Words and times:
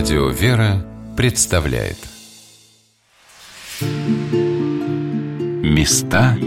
Радио 0.00 0.28
«Вера» 0.30 0.82
представляет 1.14 1.98
Места 5.62 6.38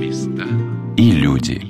и 0.98 1.12
люди 1.12 1.62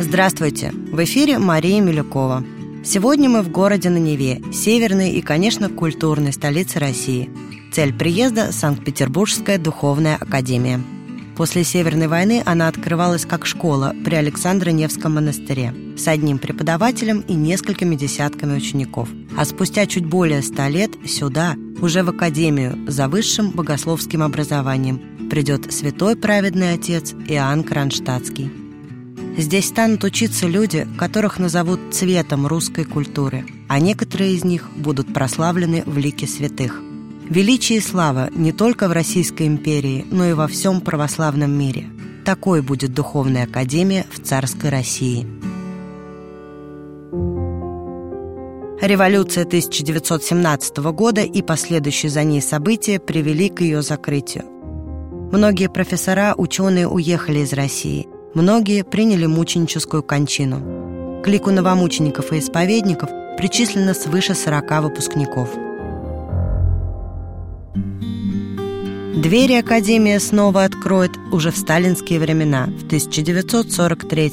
Здравствуйте! 0.00 0.72
В 0.72 1.04
эфире 1.04 1.38
Мария 1.38 1.80
Милюкова. 1.80 2.42
Сегодня 2.84 3.28
мы 3.28 3.42
в 3.42 3.52
городе 3.52 3.90
на 3.90 3.98
Неве, 3.98 4.42
северной 4.52 5.10
и, 5.12 5.22
конечно, 5.22 5.68
культурной 5.68 6.32
столице 6.32 6.80
России. 6.80 7.30
Цель 7.72 7.94
приезда– 7.96 8.50
Санкт-Петербургская 8.50 9.58
духовная 9.58 10.16
академия– 10.16 10.80
После 11.36 11.64
Северной 11.64 12.08
войны 12.08 12.42
она 12.44 12.68
открывалась 12.68 13.24
как 13.24 13.46
школа 13.46 13.94
при 14.04 14.14
Александро-Невском 14.16 15.14
монастыре 15.14 15.74
с 15.96 16.06
одним 16.06 16.38
преподавателем 16.38 17.20
и 17.20 17.34
несколькими 17.34 17.96
десятками 17.96 18.56
учеников. 18.56 19.08
А 19.36 19.44
спустя 19.44 19.86
чуть 19.86 20.04
более 20.04 20.42
ста 20.42 20.68
лет 20.68 20.90
сюда, 21.06 21.54
уже 21.80 22.02
в 22.02 22.10
академию, 22.10 22.78
за 22.86 23.08
высшим 23.08 23.50
богословским 23.50 24.22
образованием, 24.22 25.28
придет 25.30 25.72
святой 25.72 26.16
праведный 26.16 26.74
отец 26.74 27.14
Иоанн 27.26 27.64
Кронштадтский. 27.64 28.50
Здесь 29.38 29.68
станут 29.68 30.04
учиться 30.04 30.46
люди, 30.46 30.86
которых 30.98 31.38
назовут 31.38 31.80
цветом 31.92 32.46
русской 32.46 32.84
культуры, 32.84 33.46
а 33.68 33.78
некоторые 33.78 34.34
из 34.34 34.44
них 34.44 34.68
будут 34.76 35.14
прославлены 35.14 35.82
в 35.86 35.96
лике 35.96 36.26
святых– 36.26 36.82
Величие 37.32 37.78
и 37.78 37.80
слава 37.80 38.28
не 38.34 38.52
только 38.52 38.88
в 38.88 38.92
Российской 38.92 39.46
империи, 39.46 40.04
но 40.10 40.26
и 40.26 40.34
во 40.34 40.46
всем 40.46 40.82
православном 40.82 41.50
мире. 41.50 41.86
Такой 42.26 42.60
будет 42.60 42.92
Духовная 42.92 43.44
Академия 43.44 44.04
в 44.12 44.20
царской 44.20 44.68
России. 44.68 45.26
Революция 48.82 49.44
1917 49.44 50.76
года 50.92 51.22
и 51.22 51.40
последующие 51.40 52.10
за 52.10 52.22
ней 52.22 52.42
события 52.42 53.00
привели 53.00 53.48
к 53.48 53.62
ее 53.62 53.80
закрытию. 53.80 54.44
Многие 55.32 55.70
профессора, 55.70 56.34
ученые 56.36 56.86
уехали 56.86 57.38
из 57.38 57.54
России. 57.54 58.08
Многие 58.34 58.84
приняли 58.84 59.24
мученическую 59.24 60.02
кончину. 60.02 61.22
К 61.24 61.28
лику 61.28 61.50
новомучеников 61.50 62.30
и 62.34 62.40
исповедников 62.40 63.08
причислено 63.38 63.94
свыше 63.94 64.34
40 64.34 64.82
выпускников– 64.82 65.48
Двери 67.74 69.54
Академия 69.54 70.18
снова 70.20 70.64
откроет 70.64 71.12
уже 71.30 71.50
в 71.50 71.56
сталинские 71.56 72.18
времена, 72.18 72.66
в 72.66 72.86
1943 72.86 74.32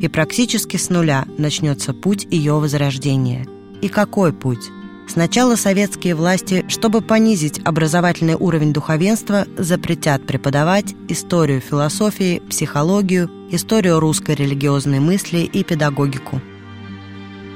и 0.00 0.08
практически 0.08 0.76
с 0.76 0.90
нуля 0.90 1.26
начнется 1.38 1.92
путь 1.94 2.26
ее 2.30 2.54
возрождения. 2.54 3.46
И 3.82 3.88
какой 3.88 4.32
путь? 4.32 4.70
Сначала 5.08 5.56
советские 5.56 6.14
власти, 6.14 6.64
чтобы 6.68 7.02
понизить 7.02 7.60
образовательный 7.64 8.34
уровень 8.34 8.72
духовенства, 8.72 9.46
запретят 9.58 10.26
преподавать 10.26 10.94
историю 11.08 11.60
философии, 11.60 12.40
психологию, 12.48 13.30
историю 13.50 14.00
русской 14.00 14.34
религиозной 14.34 15.00
мысли 15.00 15.40
и 15.40 15.62
педагогику. 15.64 16.40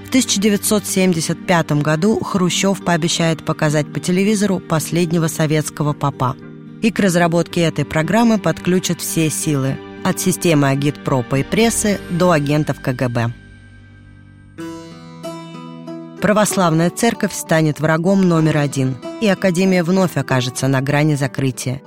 В 0.06 0.08
1975 0.08 1.82
году 1.82 2.20
Хрущев 2.20 2.84
пообещает 2.84 3.44
показать 3.44 3.92
по 3.92 3.98
телевизору 3.98 4.60
последнего 4.60 5.26
советского 5.26 5.92
папа– 5.92 6.36
и 6.82 6.92
к 6.92 7.00
разработке 7.00 7.62
этой 7.62 7.84
программы 7.84 8.38
подключат 8.38 9.00
все 9.00 9.30
силы– 9.30 9.76
от 10.04 10.20
системы 10.20 10.68
агитпропа 10.68 11.40
и 11.40 11.42
прессы 11.42 11.98
до 12.10 12.30
агентов 12.30 12.80
КГБ. 12.80 13.32
Православная 16.22 16.90
церковь 16.90 17.32
станет 17.32 17.80
врагом 17.80 18.22
номер 18.22 18.58
один, 18.58 18.96
и 19.20 19.26
Академия 19.26 19.82
вновь 19.82 20.16
окажется 20.16 20.68
на 20.68 20.80
грани 20.80 21.16
закрытия. 21.16 21.82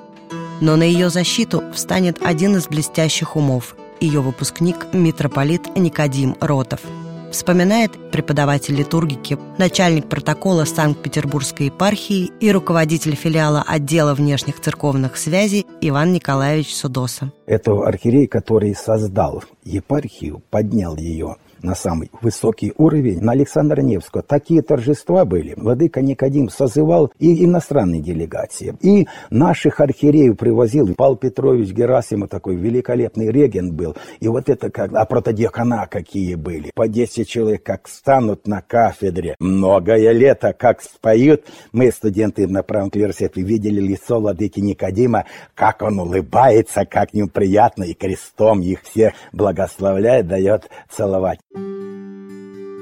Но 0.59 0.75
на 0.75 0.83
ее 0.83 1.09
защиту 1.09 1.63
встанет 1.73 2.21
один 2.21 2.57
из 2.57 2.67
блестящих 2.67 3.37
умов– 3.37 3.75
ее 4.01 4.21
выпускник 4.21 4.87
митрополит 4.93 5.77
Никодим 5.77 6.35
Ротов– 6.41 6.81
вспоминает 7.31 7.91
преподаватель 8.11 8.75
литургики, 8.75 9.37
начальник 9.57 10.07
протокола 10.07 10.65
Санкт-Петербургской 10.65 11.67
епархии 11.67 12.31
и 12.39 12.51
руководитель 12.51 13.15
филиала 13.15 13.63
отдела 13.65 14.13
внешних 14.13 14.59
церковных 14.59 15.17
связей 15.17 15.65
Иван 15.81 16.13
Николаевич 16.13 16.75
Судоса. 16.75 17.31
Это 17.45 17.71
архиерей, 17.83 18.27
который 18.27 18.75
создал 18.75 19.43
епархию, 19.63 20.41
поднял 20.49 20.95
ее– 20.95 21.35
на 21.61 21.75
самый 21.75 22.11
высокий 22.21 22.73
уровень 22.77 23.19
на 23.21 23.33
Александра 23.33 23.81
Невского. 23.81 24.23
Такие 24.23 24.61
торжества 24.61 25.25
были. 25.25 25.53
Владыка 25.55 26.01
Никодим 26.01 26.49
созывал 26.49 27.11
и 27.19 27.45
иностранные 27.45 28.01
делегации, 28.01 28.75
и 28.81 29.07
наших 29.29 29.79
архиереев 29.79 30.37
привозил. 30.37 30.93
Павел 30.95 31.15
Петрович 31.15 31.71
Герасимов 31.71 32.29
такой 32.29 32.55
великолепный 32.55 33.31
регент 33.31 33.73
был. 33.73 33.95
И 34.19 34.27
вот 34.27 34.49
это 34.49 34.69
как... 34.69 34.93
А 34.93 35.05
протодиакона 35.05 35.87
какие 35.87 36.35
были. 36.35 36.71
По 36.75 36.87
10 36.87 37.27
человек 37.27 37.63
как 37.63 37.87
станут 37.87 38.47
на 38.47 38.61
кафедре. 38.61 39.35
Многое 39.39 40.11
лето 40.11 40.53
как 40.53 40.81
споют. 40.81 41.45
Мы, 41.71 41.91
студенты 41.91 42.47
на 42.47 42.63
правом 42.63 42.89
университете, 42.93 43.41
видели 43.41 43.81
лицо 43.81 44.19
владыки 44.19 44.59
Никодима, 44.59 45.25
как 45.55 45.81
он 45.81 45.99
улыбается, 45.99 46.85
как 46.85 47.13
ним 47.13 47.29
и 47.29 47.93
крестом 47.93 48.61
их 48.61 48.83
всех 48.83 49.13
благословляет, 49.31 50.27
дает 50.27 50.69
целовать. 50.89 51.39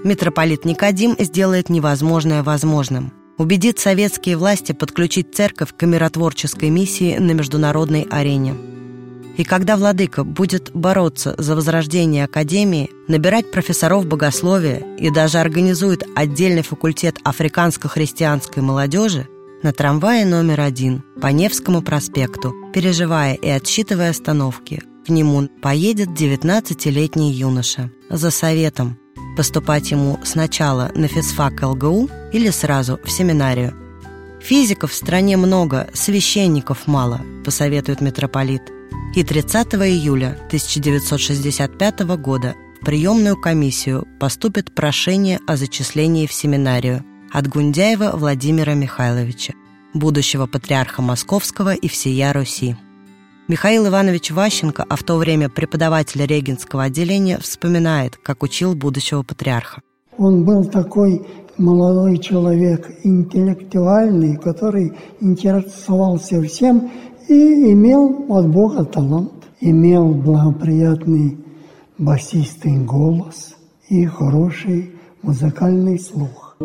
Митрополит 0.08 0.64
Никодим 0.64 1.18
сделает 1.20 1.68
невозможное 1.68 2.42
возможным. 2.42 3.12
Убедит 3.38 3.78
советские 3.78 4.38
власти 4.38 4.72
подключить 4.72 5.36
церковь 5.36 5.76
к 5.76 5.86
миротворческой 5.86 6.70
миссии 6.70 7.18
на 7.18 7.32
международной 7.32 8.08
арене. 8.10 8.56
И 9.36 9.44
когда 9.44 9.76
владыка 9.76 10.24
будет 10.24 10.72
бороться 10.74 11.36
за 11.38 11.58
возрождение 11.58 12.24
Академии, 12.24 12.90
набирать 13.10 13.52
профессоров 13.52 14.06
богословия 14.06 14.82
и 14.98 15.10
даже 15.10 15.40
организует 15.40 16.04
отдельный 16.16 16.64
факультет 16.64 17.18
африканско-христианской 17.26 18.64
молодежи, 18.64 19.28
на 19.62 19.74
трамвае 19.74 20.26
номер 20.26 20.62
один 20.62 21.04
по 21.22 21.28
Невскому 21.28 21.82
проспекту, 21.82 22.56
переживая 22.74 23.34
и 23.34 23.50
отсчитывая 23.50 24.12
остановки, 24.12 24.82
к 25.06 25.10
нему 25.10 25.50
поедет 25.62 26.10
19-летний 26.10 27.34
юноша 27.34 27.92
за 28.10 28.32
советом 28.32 28.98
поступать 29.38 29.92
ему 29.92 30.20
сначала 30.24 30.92
на 30.96 31.08
физфак 31.08 31.62
ЛГУ 31.62 32.10
или 32.34 32.50
сразу 32.50 33.00
в 33.04 33.12
семинарию. 33.12 33.74
Физиков 34.42 34.92
в 34.92 34.96
стране 34.96 35.38
много, 35.38 35.88
священников 35.94 36.88
мало, 36.88 37.22
посоветует 37.46 38.02
митрополит. 38.02 38.64
И 39.16 39.24
30 39.24 39.76
июля 39.76 40.38
1965 40.48 42.00
года 42.18 42.56
в 42.82 42.86
приемную 42.86 43.40
комиссию 43.40 44.08
поступит 44.20 44.74
прошение 44.74 45.40
о 45.48 45.56
зачислении 45.56 46.26
в 46.26 46.34
семинарию 46.34 47.06
от 47.32 47.48
Гундяева 47.48 48.12
Владимира 48.16 48.74
Михайловича, 48.74 49.54
будущего 49.94 50.48
патриарха 50.48 51.02
Московского 51.02 51.76
и 51.76 51.88
всея 51.88 52.34
Руси. 52.34 52.76
Михаил 53.48 53.88
Иванович 53.88 54.32
Ващенко, 54.32 54.86
а 54.90 54.96
в 54.98 55.04
то 55.04 55.16
время 55.16 55.48
преподаватель 55.48 56.26
регенского 56.26 56.84
отделения, 56.84 57.38
вспоминает, 57.38 58.18
как 58.18 58.44
учил 58.44 58.76
будущего 58.76 59.24
патриарха. 59.24 59.82
Он 60.18 60.44
был 60.44 60.66
такой 60.66 61.26
молодой 61.58 62.18
человек, 62.18 62.92
интеллектуальный, 63.06 64.36
который 64.36 64.92
интересовался 65.22 66.42
всем 66.42 66.92
и 67.30 67.72
имел 67.72 68.26
от 68.28 68.50
Бога 68.50 68.84
талант. 68.84 69.32
Имел 69.62 70.14
благоприятный 70.14 71.38
басистый 71.98 72.78
голос 72.78 73.56
и 73.90 74.06
хороший 74.06 74.92
музыкальный 75.22 75.98
слух. 76.00 76.58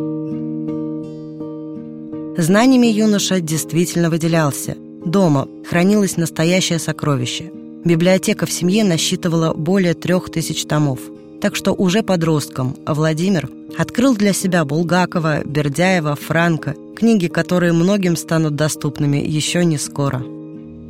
Знаниями 2.36 2.88
юноша 2.88 3.40
действительно 3.40 4.10
выделялся– 4.10 4.76
Дома 5.04 5.48
хранилось 5.68 6.16
настоящее 6.16 6.78
сокровище. 6.78 7.50
Библиотека 7.84 8.46
в 8.46 8.52
семье 8.52 8.84
насчитывала 8.84 9.52
более 9.52 9.94
трех 9.94 10.30
тысяч 10.30 10.64
томов. 10.64 11.00
Так 11.40 11.56
что 11.56 11.72
уже 11.72 12.04
подростком 12.04 12.76
Владимир 12.86 13.50
открыл 13.76 14.14
для 14.14 14.32
себя 14.32 14.64
Булгакова, 14.64 15.42
Бердяева, 15.44 16.14
Франка, 16.14 16.76
книги, 16.94 17.26
которые 17.26 17.72
многим 17.72 18.16
станут 18.16 18.54
доступными 18.54 19.16
еще 19.16 19.64
не 19.64 19.76
скоро. 19.76 20.22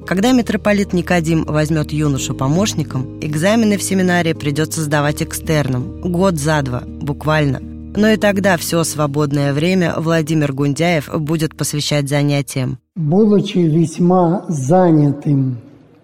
Когда 0.06 0.32
митрополит 0.32 0.92
Никодим 0.92 1.44
возьмет 1.44 1.92
юношу 1.92 2.34
помощником, 2.34 3.18
экзамены 3.22 3.78
в 3.78 3.82
семинарии 3.82 4.34
придется 4.34 4.82
сдавать 4.82 5.22
экстерном, 5.22 6.00
год 6.02 6.38
за 6.38 6.60
два, 6.60 6.82
буквально. 6.86 7.71
Но 7.94 8.08
и 8.08 8.16
тогда 8.16 8.56
все 8.56 8.84
свободное 8.84 9.52
время 9.52 9.94
Владимир 9.98 10.52
Гундяев 10.52 11.10
будет 11.20 11.56
посвящать 11.56 12.08
занятиям. 12.08 12.78
Будучи 12.96 13.58
весьма 13.58 14.46
занятым 14.48 15.58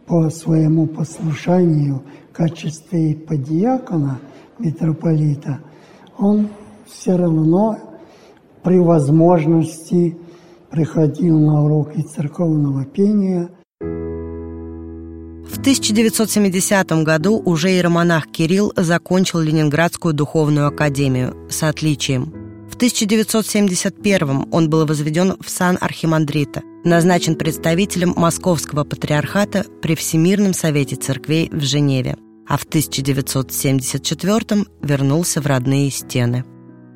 по 0.07 0.29
своему 0.29 0.87
послушанию 0.87 2.03
в 2.31 2.37
качестве 2.37 3.15
подьякона 3.15 4.19
митрополита, 4.59 5.61
он 6.19 6.49
все 6.87 7.17
равно 7.17 7.79
при 8.63 8.79
возможности 8.79 10.17
приходил 10.71 11.39
на 11.39 11.65
уроки 11.65 12.03
церковного 12.03 12.85
пения. 12.85 13.49
В 15.69 15.71
1970 15.71 16.91
году 17.05 17.43
уже 17.45 17.69
иеромонах 17.69 18.27
Кирилл 18.29 18.73
закончил 18.75 19.41
Ленинградскую 19.41 20.15
духовную 20.15 20.69
академию 20.69 21.37
с 21.51 21.63
отличием. 21.63 22.33
В 22.71 22.77
1971 22.77 24.47
он 24.51 24.71
был 24.71 24.87
возведен 24.87 25.37
в 25.39 25.51
сан 25.51 25.77
архимандрита, 25.79 26.63
назначен 26.85 27.37
представителем 27.37 28.15
Московского 28.17 28.85
патриархата 28.85 29.67
при 29.83 29.95
Всемирном 29.95 30.55
совете 30.55 30.97
церквей 30.97 31.51
в 31.53 31.61
Женеве, 31.61 32.17
а 32.49 32.57
в 32.57 32.65
1974 32.65 34.65
вернулся 34.81 35.43
в 35.43 35.47
родные 35.47 35.91
стены. 35.91 36.47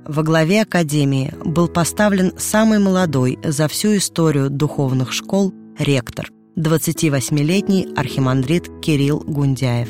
Во 0.06 0.22
главе 0.22 0.62
Академии 0.62 1.34
был 1.44 1.68
поставлен 1.68 2.32
самый 2.38 2.78
молодой 2.78 3.38
за 3.44 3.68
всю 3.68 3.98
историю 3.98 4.48
духовных 4.48 5.12
школ 5.12 5.52
ректор, 5.78 6.30
28-летний 6.56 7.88
архимандрит 7.96 8.68
Кирилл 8.80 9.20
Гундяев. 9.20 9.88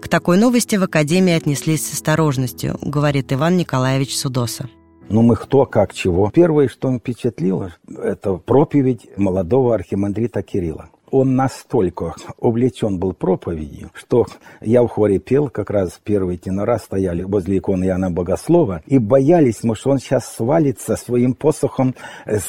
К 0.00 0.08
такой 0.08 0.38
новости 0.38 0.76
в 0.76 0.84
Академии 0.84 1.32
отнеслись 1.32 1.86
с 1.86 1.94
осторожностью, 1.94 2.78
говорит 2.80 3.32
Иван 3.32 3.56
Николаевич 3.56 4.16
Судоса. 4.16 4.68
Ну, 5.08 5.22
мы 5.22 5.34
кто, 5.34 5.66
как, 5.66 5.92
чего. 5.92 6.30
Первое, 6.32 6.68
что 6.68 6.96
впечатлило, 6.96 7.74
это 7.88 8.34
проповедь 8.34 9.08
молодого 9.16 9.74
архимандрита 9.74 10.42
Кирилла 10.42 10.90
он 11.10 11.36
настолько 11.36 12.14
увлечен 12.38 12.98
был 12.98 13.12
проповедью, 13.12 13.90
что 13.94 14.26
я 14.60 14.82
в 14.82 14.88
хоре 14.88 15.18
пел, 15.18 15.48
как 15.48 15.70
раз 15.70 16.00
первые 16.02 16.38
тенора 16.38 16.78
стояли 16.78 17.22
возле 17.22 17.58
иконы 17.58 17.84
Иоанна 17.84 18.10
Богослова, 18.10 18.82
и 18.86 18.98
боялись, 18.98 19.62
может, 19.62 19.86
он 19.86 19.98
сейчас 19.98 20.26
свалится 20.26 20.96
своим 20.96 21.34
посохом 21.34 21.94
с 22.26 22.44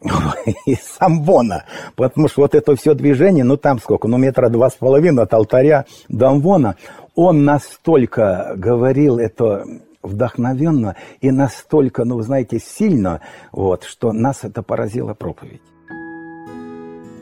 из 0.66 0.80
самбона, 0.80 1.64
потому 1.94 2.28
что 2.28 2.42
вот 2.42 2.54
это 2.54 2.74
все 2.76 2.94
движение, 2.94 3.44
ну 3.44 3.56
там 3.56 3.78
сколько, 3.78 4.08
ну 4.08 4.16
метра 4.16 4.48
два 4.48 4.70
с 4.70 4.74
половиной 4.74 5.22
от 5.22 5.32
алтаря 5.34 5.84
до 6.08 6.28
амвона, 6.28 6.76
он 7.14 7.44
настолько 7.44 8.54
говорил 8.56 9.18
это 9.18 9.64
вдохновенно 10.02 10.96
и 11.20 11.30
настолько, 11.30 12.04
ну, 12.04 12.20
знаете, 12.22 12.58
сильно, 12.58 13.20
вот, 13.52 13.84
что 13.84 14.12
нас 14.12 14.42
это 14.42 14.62
поразило 14.62 15.14
проповедь. 15.14 15.62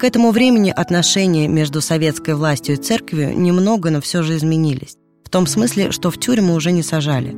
К 0.00 0.04
этому 0.04 0.30
времени 0.30 0.72
отношения 0.74 1.46
между 1.46 1.82
советской 1.82 2.34
властью 2.34 2.76
и 2.76 2.78
церковью 2.78 3.38
немного, 3.38 3.90
но 3.90 4.00
все 4.00 4.22
же 4.22 4.38
изменились. 4.38 4.96
В 5.22 5.28
том 5.28 5.46
смысле, 5.46 5.90
что 5.90 6.10
в 6.10 6.18
тюрьмы 6.18 6.54
уже 6.54 6.72
не 6.72 6.82
сажали. 6.82 7.36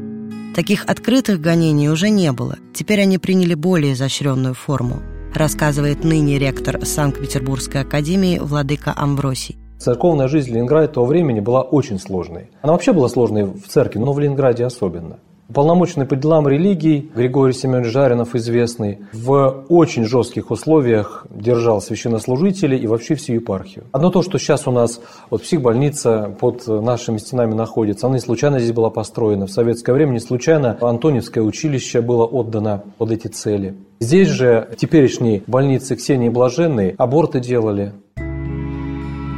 Таких 0.55 0.85
открытых 0.85 1.41
гонений 1.41 1.88
уже 1.88 2.09
не 2.09 2.31
было. 2.31 2.59
Теперь 2.73 3.00
они 3.00 3.19
приняли 3.19 3.55
более 3.55 3.94
изощренную 3.94 4.55
форму, 4.55 5.03
рассказывает 5.35 6.05
ныне 6.05 6.38
ректор 6.38 6.87
Санкт-Петербургской 6.87 7.81
академии 7.81 8.38
Владыка 8.38 8.94
Амвросий. 8.97 9.58
Церковная 9.81 10.29
жизнь 10.29 10.53
Ленинграда 10.55 10.87
того 10.87 11.06
времени 11.06 11.41
была 11.41 11.62
очень 11.62 11.99
сложной. 11.99 12.50
Она 12.62 12.75
вообще 12.75 12.93
была 12.93 13.08
сложной 13.08 13.43
в 13.43 13.67
церкви, 13.67 13.99
но 13.99 14.12
в 14.12 14.20
Ленинграде 14.20 14.65
особенно. 14.65 15.19
Уполномоченный 15.52 16.06
по 16.06 16.16
делам 16.16 16.49
религий 16.49 17.10
Григорий 17.14 17.52
Семенович 17.52 17.93
Жаринов, 17.93 18.34
известный, 18.34 19.00
в 19.12 19.66
очень 19.69 20.06
жестких 20.06 20.50
условиях 20.50 21.26
держал 21.28 21.82
священнослужителей 21.82 22.78
и 22.78 22.87
вообще 22.87 23.16
всю 23.16 23.34
епархию. 23.34 23.84
Одно 23.93 24.08
то, 24.08 24.22
что 24.22 24.38
сейчас 24.38 24.66
у 24.66 24.70
нас 24.70 25.02
вот 25.28 25.43
психбольница 25.43 26.34
под 26.40 26.66
нашими 26.66 27.19
стенами 27.19 27.52
находится, 27.52 28.06
она 28.06 28.14
не 28.14 28.22
случайно 28.22 28.60
здесь 28.60 28.72
была 28.72 28.88
построена. 28.88 29.46
В 29.46 29.50
советское 29.50 29.93
время 29.93 30.12
не 30.12 30.20
случайно 30.20 30.78
Антоневское 30.81 31.44
училище 31.44 32.00
было 32.00 32.25
отдано 32.25 32.84
под 32.96 33.10
эти 33.10 33.26
цели. 33.26 33.75
Здесь 34.00 34.28
же 34.28 34.70
в 34.72 34.76
теперешней 34.76 35.43
больнице 35.46 35.96
Ксении 35.96 36.31
Блаженной 36.31 36.94
аборты 36.96 37.40
делали. 37.40 37.93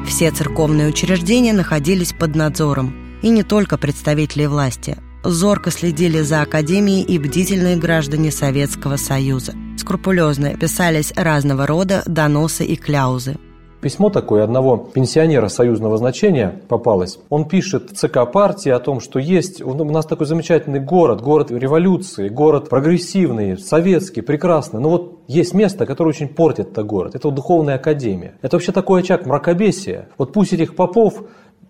Все 0.07 0.31
церковные 0.31 0.91
учреждения 0.91 1.53
находились 1.53 2.13
под 2.13 2.37
надзором. 2.37 2.95
И 3.21 3.31
не 3.31 3.43
только 3.43 3.77
представители 3.79 4.47
власти– 4.47 4.97
зорко 5.25 5.71
следили 5.71 6.21
за 6.21 6.43
Академией 6.43 7.03
и 7.03 7.19
бдительные 7.19 7.77
граждане 7.77 8.31
Советского 8.31 8.97
Союза. 8.97 9.53
Скрупулезно 9.77 10.57
писались 10.57 11.13
разного 11.17 11.67
рода 11.67 12.03
доносы 12.07 12.65
и 12.65 12.77
кляузы. 12.77 13.37
Письмо 13.85 14.09
такое 14.09 14.43
одного 14.43 14.79
пенсионера 14.79 15.49
союзного 15.49 15.99
значения 15.99 16.63
попалось. 16.69 17.19
Он 17.29 17.47
пишет 17.47 17.91
ЦК 17.95 18.21
партии 18.33 18.71
о 18.71 18.79
том, 18.79 18.99
что 18.99 19.19
есть 19.19 19.61
у 19.61 19.75
нас 19.75 20.07
такой 20.07 20.27
замечательный 20.27 20.81
город, 20.81 21.21
город 21.21 21.51
революции, 21.51 22.31
город 22.31 22.71
прогрессивный, 22.71 23.59
советский, 23.59 24.23
прекрасный. 24.23 24.81
Но 24.81 24.89
вот 24.89 25.19
есть 25.29 25.53
место, 25.53 25.85
которое 25.85 26.09
очень 26.09 26.29
портит 26.29 26.71
этот 26.73 26.87
город. 26.87 27.15
Это 27.15 27.29
вот 27.29 27.35
духовная 27.35 27.75
академия. 27.75 28.37
Это 28.41 28.57
вообще 28.57 28.73
такой 28.73 29.03
очаг 29.03 29.27
мракобесия. 29.27 30.09
Вот 30.17 30.33
пусть 30.33 30.55
этих 30.55 30.77
попов 30.77 31.25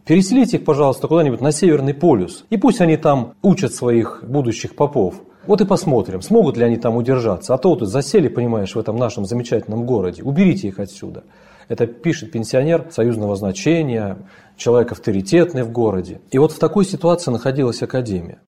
Переселите 0.07 0.59
их, 0.59 0.65
пожалуйста, 0.65 1.09
куда-нибудь 1.09 1.41
на 1.41 1.51
Северный 1.51 1.95
полюс, 1.95 2.45
и 2.51 2.59
пусть 2.59 2.83
они 2.83 2.99
там 2.99 3.35
учат 3.41 3.75
своих 3.75 4.23
будущих 4.23 4.77
попов. 4.77 5.15
Вот 5.47 5.63
и 5.63 5.65
посмотрим, 5.65 6.21
смогут 6.21 6.59
ли 6.59 6.65
они 6.65 6.77
там 6.77 6.97
удержаться. 6.97 7.55
А 7.55 7.59
то 7.59 7.71
вот 7.71 7.89
засели, 7.89 8.29
понимаешь, 8.29 8.75
в 8.75 8.79
этом 8.79 8.97
нашем 8.97 9.25
замечательном 9.25 9.87
городе. 9.87 10.23
Уберите 10.23 10.69
их 10.69 10.79
отсюда. 10.79 11.25
Это 11.69 11.87
пишет 11.87 12.33
пенсионер 12.33 12.87
союзного 12.91 13.35
значения, 13.37 14.19
человек 14.59 14.93
авторитетный 14.93 15.63
в 15.63 15.73
городе. 15.73 16.21
И 16.31 16.39
вот 16.39 16.53
в 16.53 16.59
такой 16.59 16.85
ситуации 16.85 17.31
находилась 17.31 17.83
Академия. 17.83 18.41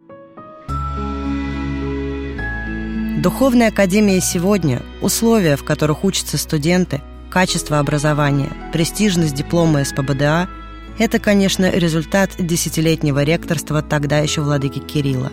Духовная 3.22 3.68
Академия 3.68 4.20
сегодня– 4.20 4.82
условия, 5.02 5.56
в 5.56 5.64
которых 5.64 6.04
учатся 6.04 6.36
студенты, 6.36 7.00
качество 7.30 7.78
образования, 7.78 8.50
престижность 8.74 9.34
диплома 9.34 9.82
СПБДА– 9.84 10.48
это, 10.98 11.18
конечно, 11.18 11.70
результат 11.70 12.30
десятилетнего 12.38 13.22
ректорства 13.22 13.82
тогда 13.82 14.18
еще 14.18 14.40
владыки 14.40 14.78
Кирилла. 14.78 15.30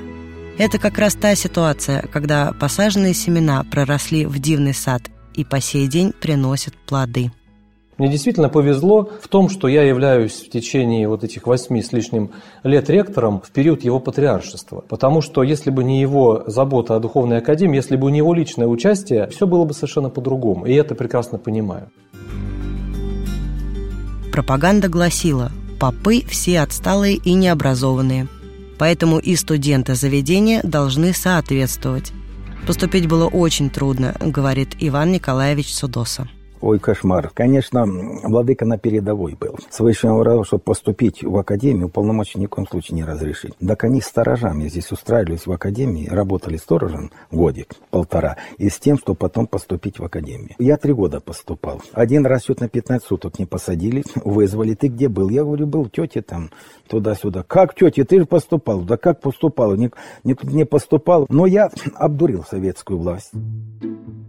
Это 0.57 0.77
как 0.77 0.98
раз 0.98 1.15
та 1.15 1.33
ситуация, 1.36 2.01
когда 2.12 2.54
посаженные 2.60 3.13
семена 3.13 3.65
проросли 3.71 4.25
в 4.25 4.38
дивный 4.39 4.74
сад 4.74 5.01
и 5.33 5.44
по 5.44 5.60
сей 5.60 5.88
день 5.88 6.13
приносят 6.13 6.75
плоды. 6.86 7.31
Мне 7.98 8.07
действительно 8.07 8.50
повезло 8.50 9.10
в 9.21 9.27
том, 9.27 9.50
что 9.50 9.68
я 9.68 9.83
являюсь 9.83 10.42
в 10.42 10.49
течение 10.49 11.07
вот 11.07 11.23
этих 11.23 11.45
восьми 11.45 11.81
с 11.81 11.94
лишним 11.94 12.31
лет 12.64 12.90
ректором 12.90 13.42
в 13.42 13.52
период 13.52 13.83
его 13.83 13.99
патриаршества. 13.99 14.83
Потому 14.90 15.21
что 15.21 15.44
если 15.44 15.69
бы 15.69 15.83
не 15.83 16.02
его 16.02 16.44
забота 16.47 16.95
о 16.95 16.99
духовной 16.99 17.38
академии, 17.38 17.76
если 17.76 17.95
бы 17.95 18.11
не 18.11 18.18
его 18.18 18.33
личное 18.33 18.68
участие, 18.68 19.28
все 19.28 19.45
было 19.45 19.64
бы 19.66 19.73
совершенно 19.73 20.09
по-другому. 20.09 20.66
И 20.66 20.73
я 20.73 20.81
это 20.81 20.95
прекрасно 20.95 21.38
понимаю. 21.38 21.90
Пропаганда 24.33 24.90
гласила 24.90 25.52
«попы 25.80 26.23
все 26.28 26.61
отсталые 26.61 27.18
и 27.18 27.33
необразованные». 27.35 28.28
Поэтому 28.80 29.19
и 29.19 29.35
студенты 29.35 29.94
заведения 29.94 30.59
должны 30.63 31.13
соответствовать. 31.13 32.11
Поступить 32.66 33.07
было 33.07 33.28
очень 33.28 33.69
трудно, 33.69 34.16
говорит 34.19 34.75
Иван 34.80 35.11
Николаевич 35.11 35.71
Судоса. 35.71 36.28
Ой, 36.64 36.80
кошмар. 36.80 37.30
Конечно, 37.34 37.86
владыка 38.24 38.64
на 38.64 38.78
передовой 38.78 39.36
был. 39.36 39.60
Свыше 39.70 40.04
того, 40.04 40.46
чтобы 40.46 40.64
поступить 40.64 41.22
в 41.22 41.36
академию, 41.36 41.90
полномочий 41.90 42.40
ни 42.40 42.46
в 42.46 42.52
коем 42.52 42.66
случае 42.70 42.96
не 42.96 43.04
разрешить. 43.04 43.52
Так 43.58 43.84
они 43.84 44.00
сторожами 44.00 44.70
здесь 44.70 44.90
устраивались 44.94 45.46
в 45.46 45.52
академии, 45.52 46.08
работали 46.08 46.56
сторожем 46.56 47.12
годик, 47.32 47.76
полтора, 47.90 48.38
и 48.58 48.70
с 48.70 48.80
тем, 48.80 48.98
чтобы 48.98 49.18
потом 49.18 49.46
поступить 49.46 50.00
в 50.00 50.06
академию. 50.06 50.56
Я 50.58 50.78
три 50.78 50.94
года 50.94 51.20
поступал. 51.20 51.82
Один 51.92 52.26
раз 52.26 52.44
чуть 52.44 52.62
на 52.62 52.70
15 52.70 53.06
суток 53.06 53.40
не 53.40 53.46
посадили, 53.46 54.06
вызвали. 54.24 54.74
Ты 54.74 54.88
где 54.88 55.10
был? 55.10 55.28
Я 55.28 55.44
говорю, 55.44 55.68
был 55.68 55.90
тети 55.90 56.22
там, 56.22 56.50
туда-сюда. 56.88 57.44
Как 57.44 57.76
тети, 57.76 58.06
ты 58.06 58.20
же 58.20 58.26
поступал? 58.26 58.84
Да 58.84 58.96
как 58.96 59.20
поступал? 59.20 59.76
Ник, 59.76 59.98
ник, 60.24 60.42
не 60.46 60.66
поступал. 60.66 61.26
Но 61.28 61.46
я 61.46 61.70
обдурил 61.96 62.46
советскую 62.50 63.00
власть. 63.00 63.34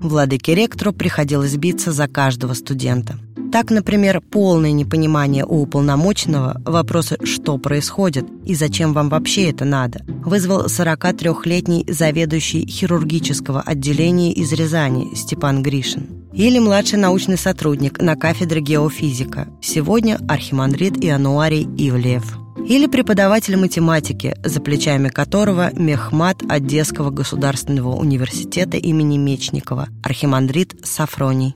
Владыке 0.00 0.55
ректору 0.55 0.93
приходилось 0.93 1.57
биться 1.57 1.91
за 1.91 2.09
каждого 2.25 2.54
студента. 2.54 3.19
Так, 3.52 3.71
например, 3.71 4.23
полное 4.23 4.73
непонимание 4.73 5.45
у 5.45 5.61
уполномоченного 5.61 6.62
вопроса 6.64 7.19
«что 7.23 7.59
происходит» 7.59 8.25
и 8.47 8.54
«зачем 8.54 8.95
вам 8.95 9.11
вообще 9.11 9.50
это 9.50 9.66
надо» 9.66 10.00
вызвал 10.25 10.64
43-летний 10.64 11.85
заведующий 11.87 12.66
хирургического 12.66 13.61
отделения 13.61 14.33
из 14.33 14.50
Рязани 14.52 15.14
Степан 15.14 15.62
Гришин. 15.62 16.07
Или 16.33 16.59
младший 16.59 16.99
научный 16.99 17.37
сотрудник 17.37 18.00
на 18.00 18.16
кафедре 18.16 18.62
геофизика, 18.62 19.47
сегодня 19.61 20.19
архимандрит 20.26 20.97
Иануарий 21.04 21.64
Ивлеев 21.76 22.38
или 22.66 22.87
преподаватель 22.87 23.59
математики, 23.59 24.35
за 24.43 24.61
плечами 24.61 25.11
которого 25.11 25.71
мехмат 25.75 26.38
Одесского 26.49 27.11
государственного 27.11 27.95
университета 27.95 28.78
имени 28.78 29.19
Мечникова, 29.19 29.88
архимандрит 30.02 30.75
Сафроний. 30.83 31.54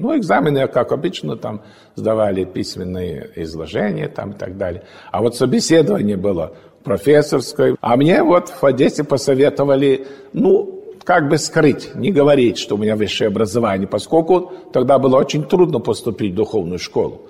Ну, 0.00 0.16
экзамены, 0.16 0.66
как 0.66 0.92
обычно, 0.92 1.36
там 1.36 1.62
сдавали 1.94 2.44
письменные 2.44 3.30
изложения 3.36 4.08
там 4.08 4.30
и 4.30 4.34
так 4.34 4.56
далее. 4.56 4.82
А 5.10 5.20
вот 5.20 5.36
собеседование 5.36 6.16
было 6.16 6.54
профессорское. 6.84 7.76
А 7.80 7.96
мне 7.96 8.22
вот 8.22 8.48
в 8.48 8.64
Одессе 8.64 9.04
посоветовали, 9.04 10.06
ну, 10.32 10.80
как 11.04 11.28
бы 11.28 11.38
скрыть, 11.38 11.94
не 11.94 12.12
говорить, 12.12 12.58
что 12.58 12.76
у 12.76 12.78
меня 12.78 12.96
высшее 12.96 13.28
образование, 13.28 13.88
поскольку 13.88 14.52
тогда 14.72 14.98
было 14.98 15.16
очень 15.16 15.44
трудно 15.44 15.80
поступить 15.80 16.32
в 16.32 16.36
духовную 16.36 16.78
школу. 16.78 17.22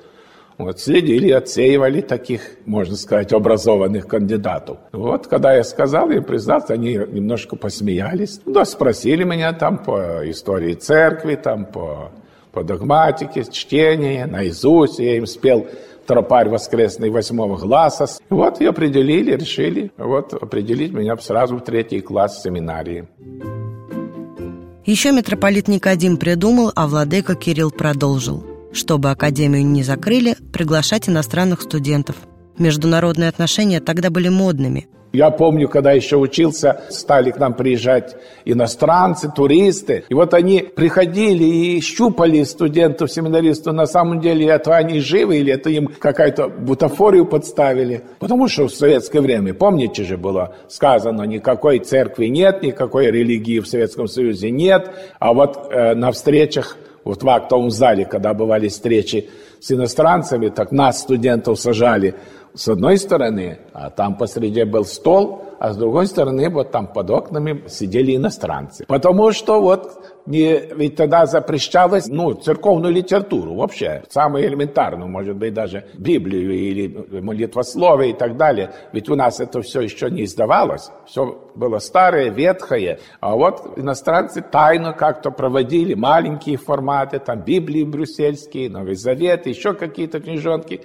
Вот, 0.59 0.79
следили, 0.79 1.31
отсеивали 1.31 2.03
таких, 2.03 2.43
можно 2.67 2.95
сказать, 2.95 3.33
образованных 3.33 4.07
кандидатов. 4.07 4.77
Вот, 4.93 5.27
когда 5.27 5.55
я 5.55 5.65
сказал 5.65 6.11
им 6.11 6.23
признаться, 6.23 6.75
они 6.75 6.97
немножко 6.97 7.57
посмеялись. 7.57 8.43
Да, 8.45 8.67
спросили 8.67 9.25
меня 9.25 9.55
там 9.55 9.79
по 9.79 10.21
истории 10.31 10.75
церкви, 10.75 11.37
там 11.37 11.65
по, 11.65 12.11
по 12.53 12.65
догматике, 12.65 13.45
чтение, 13.51 14.27
наизусть. 14.27 14.99
Я 14.99 15.17
им 15.17 15.27
спел 15.27 15.67
тропарь 16.07 16.49
воскресный 16.49 17.11
восьмого 17.11 17.57
класса. 17.57 18.07
Вот 18.29 18.61
и 18.61 18.67
определили, 18.67 19.37
решили 19.37 19.93
вот 19.97 20.35
определить 20.35 20.93
меня 20.93 21.17
сразу 21.19 21.57
в 21.57 21.61
третий 21.61 22.01
класс 22.01 22.43
семинарии. 22.43 23.09
Еще 24.85 25.13
митрополит 25.13 25.69
Никодим 25.69 26.17
придумал, 26.17 26.73
а 26.75 26.89
владыка 26.89 27.37
Кирилл 27.37 27.71
продолжил. 27.71 28.45
Чтобы 28.73 29.11
академию 29.11 29.65
не 29.67 29.83
закрыли, 29.83 30.37
приглашать 30.53 31.09
иностранных 31.09 31.61
студентов. 31.61 32.17
Международные 32.59 33.29
отношения 33.29 33.81
тогда 33.81 34.11
были 34.11 34.29
модными. 34.29 34.89
Я 35.13 35.31
помню, 35.31 35.69
когда 35.69 35.91
еще 35.91 36.17
учился, 36.17 36.83
стали 36.89 37.33
к 37.33 37.39
нам 37.39 37.55
приезжать 37.55 38.17
иностранцы, 38.45 39.31
туристы. 39.35 40.05
И 40.09 40.15
вот 40.15 40.35
они 40.35 40.61
приходили 40.61 41.43
и 41.43 41.81
щупали 41.81 42.45
студентов, 42.45 43.11
семинаристов. 43.11 43.75
На 43.75 43.87
самом 43.87 44.21
деле, 44.21 44.47
это 44.47 44.77
они 44.77 45.01
живы 45.01 45.39
или 45.39 45.53
это 45.53 45.69
им 45.71 45.89
какая-то 45.89 46.49
бутафорию 46.49 47.27
подставили. 47.27 48.03
Потому 48.21 48.47
что 48.47 48.69
в 48.69 48.73
советское 48.73 49.21
время, 49.21 49.53
помните 49.53 50.05
же, 50.05 50.17
было 50.17 50.55
сказано, 50.69 51.23
никакой 51.25 51.81
церкви 51.81 52.27
нет, 52.27 52.63
никакой 52.63 53.11
религии 53.11 53.59
в 53.59 53.67
Советском 53.67 54.07
Союзе 54.07 54.51
нет. 54.51 54.91
А 55.19 55.35
вот 55.35 55.71
э, 55.73 55.95
на 55.95 56.13
встречах 56.13 56.77
вот 57.03 57.23
в 57.23 57.29
актовом 57.29 57.71
зале, 57.71 58.05
когда 58.05 58.35
бывали 58.35 58.69
встречи 58.69 59.29
с 59.61 59.71
иностранцами, 59.73 60.49
так 60.49 60.73
нас, 60.73 61.01
студентов, 61.01 61.59
сажали 61.61 62.15
с 62.55 62.69
одной 62.69 62.99
стороны, 62.99 63.61
а 63.73 63.91
там 63.91 64.17
посреди 64.17 64.65
был 64.65 64.85
стол, 64.85 65.45
а 65.61 65.73
с 65.73 65.77
другой 65.77 66.07
стороны, 66.07 66.49
вот 66.49 66.71
там 66.71 66.87
под 66.87 67.11
окнами 67.11 67.65
сидели 67.69 68.17
иностранцы. 68.17 68.85
Потому 68.87 69.31
что 69.33 69.61
вот 69.61 70.03
не, 70.27 70.59
ведь 70.75 70.97
тогда 70.97 71.27
запрещалось, 71.27 72.07
ну, 72.07 72.35
церковную 72.35 72.93
литературу 72.93 73.55
вообще, 73.55 74.05
самую 74.09 74.47
элементарную, 74.47 75.09
может 75.09 75.37
быть, 75.37 75.55
даже 75.55 75.85
Библию 75.95 76.53
или 76.53 77.21
молитвословие 77.21 78.11
и 78.11 78.13
так 78.15 78.37
далее. 78.37 78.73
Ведь 78.93 79.09
у 79.09 79.17
нас 79.17 79.41
это 79.41 79.61
все 79.63 79.81
еще 79.83 80.11
не 80.11 80.25
издавалось, 80.25 80.91
все 81.07 81.51
было 81.55 81.79
старое, 81.79 82.31
ветхое. 82.31 82.99
А 83.21 83.35
вот 83.35 83.77
иностранцы 83.77 84.41
тайно 84.41 84.93
как-то 84.93 85.31
проводили 85.31 85.95
маленькие 85.95 86.57
форматы, 86.57 87.19
там 87.19 87.41
Библии 87.41 87.85
брюссельские, 87.85 88.71
Новый 88.71 88.95
Завет, 88.95 89.47
еще 89.51 89.75
какие-то 89.75 90.21
книжонки. 90.21 90.81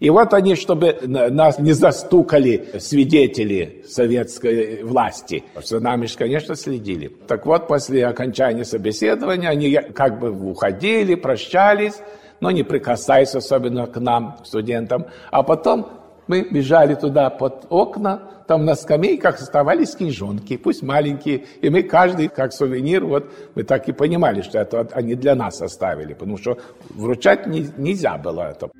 И 0.00 0.10
вот 0.10 0.34
они, 0.34 0.56
чтобы 0.56 0.98
нас 1.02 1.58
не 1.58 1.72
застукали 1.72 2.78
свидетели 2.78 3.84
советской 3.88 4.82
власти, 4.82 5.44
за 5.62 5.80
нами 5.80 6.06
же, 6.06 6.16
конечно, 6.16 6.56
следили. 6.56 7.08
Так 7.28 7.46
вот, 7.46 7.68
после 7.68 8.06
окончания 8.06 8.64
собеседования 8.64 9.48
они 9.48 9.74
как 9.94 10.18
бы 10.18 10.30
уходили, 10.30 11.14
прощались, 11.14 11.94
но 12.40 12.50
не 12.50 12.64
прикасаясь 12.64 13.34
особенно 13.34 13.86
к 13.86 13.98
нам, 14.00 14.38
студентам. 14.44 15.06
А 15.30 15.42
потом 15.42 15.88
мы 16.26 16.42
бежали 16.42 16.94
туда 16.94 17.30
под 17.30 17.66
окна, 17.70 18.22
там 18.46 18.64
на 18.64 18.74
скамейках 18.74 19.40
оставались 19.40 19.94
книжонки, 19.94 20.56
пусть 20.56 20.82
маленькие, 20.82 21.44
и 21.60 21.70
мы 21.70 21.82
каждый, 21.82 22.28
как 22.28 22.52
сувенир, 22.52 23.04
вот 23.04 23.32
мы 23.54 23.62
так 23.62 23.88
и 23.88 23.92
понимали, 23.92 24.42
что 24.42 24.58
это 24.58 24.88
они 24.92 25.14
для 25.14 25.34
нас 25.34 25.60
оставили, 25.62 26.14
потому 26.14 26.38
что 26.38 26.58
вручать 26.90 27.46
не, 27.46 27.68
нельзя 27.76 28.18
было 28.18 28.50
это. 28.50 28.70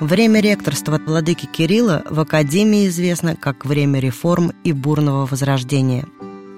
Время 0.00 0.40
ректорства 0.40 0.98
владыки 1.06 1.46
Кирилла 1.46 2.02
в 2.10 2.18
Академии 2.18 2.88
известно 2.88 3.36
как 3.36 3.64
время 3.64 4.00
реформ 4.00 4.52
и 4.64 4.72
бурного 4.72 5.26
возрождения. 5.26 6.06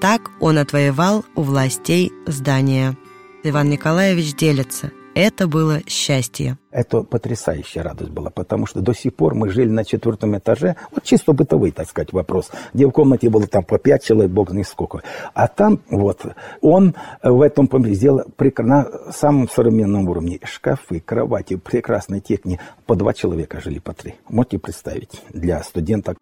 Так 0.00 0.30
он 0.40 0.58
отвоевал 0.58 1.24
у 1.34 1.42
властей 1.42 2.10
здания. 2.26 2.96
Иван 3.42 3.68
Николаевич 3.68 4.34
делится– 4.34 4.92
это 5.14 5.46
было 5.46 5.80
счастье. 5.86 6.58
Это 6.70 7.02
потрясающая 7.02 7.82
радость 7.82 8.10
была, 8.10 8.30
потому 8.30 8.66
что 8.66 8.80
до 8.80 8.92
сих 8.92 9.14
пор 9.14 9.34
мы 9.34 9.48
жили 9.48 9.68
на 9.68 9.84
четвертом 9.84 10.36
этаже, 10.36 10.76
вот 10.90 11.04
чисто 11.04 11.32
бытовый, 11.32 11.70
так 11.70 11.88
сказать, 11.88 12.12
вопрос, 12.12 12.50
где 12.72 12.86
в 12.86 12.90
комнате 12.90 13.30
было 13.30 13.46
там 13.46 13.64
по 13.64 13.78
пять 13.78 14.04
человек, 14.04 14.32
бог 14.32 14.50
не 14.50 14.64
сколько. 14.64 15.02
А 15.34 15.46
там 15.46 15.80
вот 15.88 16.22
он 16.60 16.94
в 17.22 17.40
этом 17.40 17.68
помещении 17.68 17.94
сделал 17.94 18.22
на 18.58 18.88
самом 19.12 19.48
современном 19.48 20.08
уровне 20.08 20.40
шкафы, 20.42 21.00
кровати, 21.00 21.56
прекрасной 21.56 22.20
техники. 22.20 22.60
По 22.86 22.96
два 22.96 23.14
человека 23.14 23.60
жили, 23.60 23.78
по 23.78 23.92
три. 23.92 24.14
Можете 24.28 24.58
представить, 24.58 25.22
для 25.32 25.62
студента. 25.62 26.16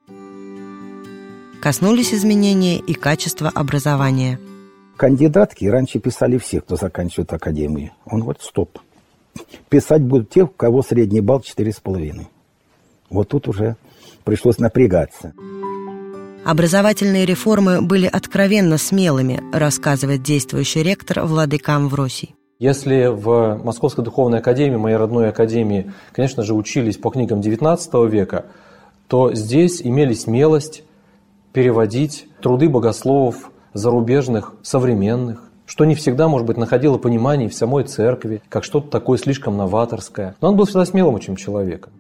Коснулись 1.63 2.13
изменения 2.13 2.79
и 2.79 2.95
качества 2.95 3.51
образования– 3.55 4.39
Кандидатки 5.03 5.65
раньше 5.65 5.99
писали 5.99 6.39
все, 6.39 6.61
кто 6.61 6.77
заканчивает 6.77 7.33
академию. 7.33 7.91
Он 8.07 8.21
говорит, 8.21 8.41
стоп. 8.41 8.79
Писать 9.69 10.01
будут 10.01 10.31
те, 10.31 10.45
у 10.45 10.47
кого 10.47 10.81
средний 10.83 11.21
балл 11.21 11.41
4,5. 11.41 12.21
Вот 13.11 13.29
тут 13.29 13.49
уже 13.49 13.75
пришлось 14.23 14.59
напрягаться. 14.59 15.33
Образовательные 16.45 17.27
реформы 17.27 17.83
были 17.83 18.07
откровенно 18.07 18.79
смелыми, 18.79 19.43
рассказывает 19.53 20.23
действующий 20.23 20.85
ректор 20.85 21.23
Владыка 21.25 21.75
Амвросий. 21.75 22.37
Если 22.61 23.07
в 23.07 23.61
Московской 23.61 24.05
духовной 24.05 24.39
академии, 24.39 24.77
моей 24.77 24.97
родной 24.99 25.31
академии, 25.31 25.91
конечно 26.13 26.45
же, 26.45 26.55
учились 26.55 26.97
по 26.97 27.11
книгам 27.11 27.41
XIX 27.41 28.09
века, 28.09 28.45
то 29.09 29.35
здесь 29.35 29.83
имели 29.83 30.15
смелость 30.15 30.85
переводить 31.53 32.29
труды 32.41 32.69
богословов 32.69 33.51
зарубежных, 33.75 34.55
современных, 34.63 35.43
что 35.67 35.85
не 35.85 35.95
всегда, 35.95 36.29
может 36.29 36.47
быть, 36.47 36.57
находило 36.57 36.99
понимание 36.99 37.49
в 37.49 37.55
самой 37.55 37.85
церкви, 37.85 38.43
как 38.49 38.65
что-то 38.65 38.91
такое 38.91 39.19
слишком 39.19 39.57
новаторское. 39.57 40.35
Но 40.41 40.49
он 40.49 40.57
был 40.57 40.67
всегда 40.67 40.85
смелым 40.85 41.15
очень 41.15 41.37
человеком. 41.37 41.93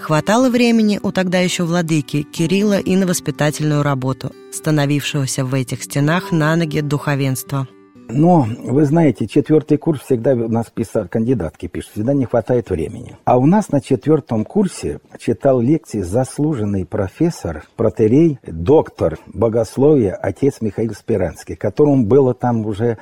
Хватало 0.00 0.50
времени 0.50 1.00
у 1.02 1.10
тогда 1.10 1.40
еще 1.40 1.64
владыки 1.64 2.22
Кирилла 2.22 2.78
и 2.78 2.94
на 2.96 3.06
воспитательную 3.06 3.82
работу, 3.82 4.32
становившегося 4.52 5.44
в 5.44 5.52
этих 5.54 5.82
стенах 5.82 6.32
на 6.32 6.54
ноги 6.54 6.80
духовенства. 6.80 7.66
Но, 8.08 8.46
вы 8.62 8.84
знаете, 8.84 9.26
четвертый 9.26 9.78
курс 9.78 10.02
всегда 10.02 10.32
у 10.32 10.48
нас 10.48 10.66
писал, 10.72 11.08
кандидатки 11.08 11.66
пишут, 11.66 11.92
всегда 11.92 12.12
не 12.12 12.24
хватает 12.24 12.70
времени. 12.70 13.16
А 13.24 13.36
у 13.36 13.46
нас 13.46 13.70
на 13.70 13.80
четвертом 13.80 14.44
курсе 14.44 15.00
читал 15.18 15.60
лекции 15.60 16.00
заслуженный 16.02 16.86
профессор, 16.86 17.64
протерей, 17.76 18.38
доктор 18.46 19.18
богословия, 19.26 20.14
отец 20.14 20.60
Михаил 20.60 20.92
Спиранский, 20.94 21.56
которому 21.56 22.04
было 22.04 22.32
там 22.32 22.64
уже, 22.64 22.98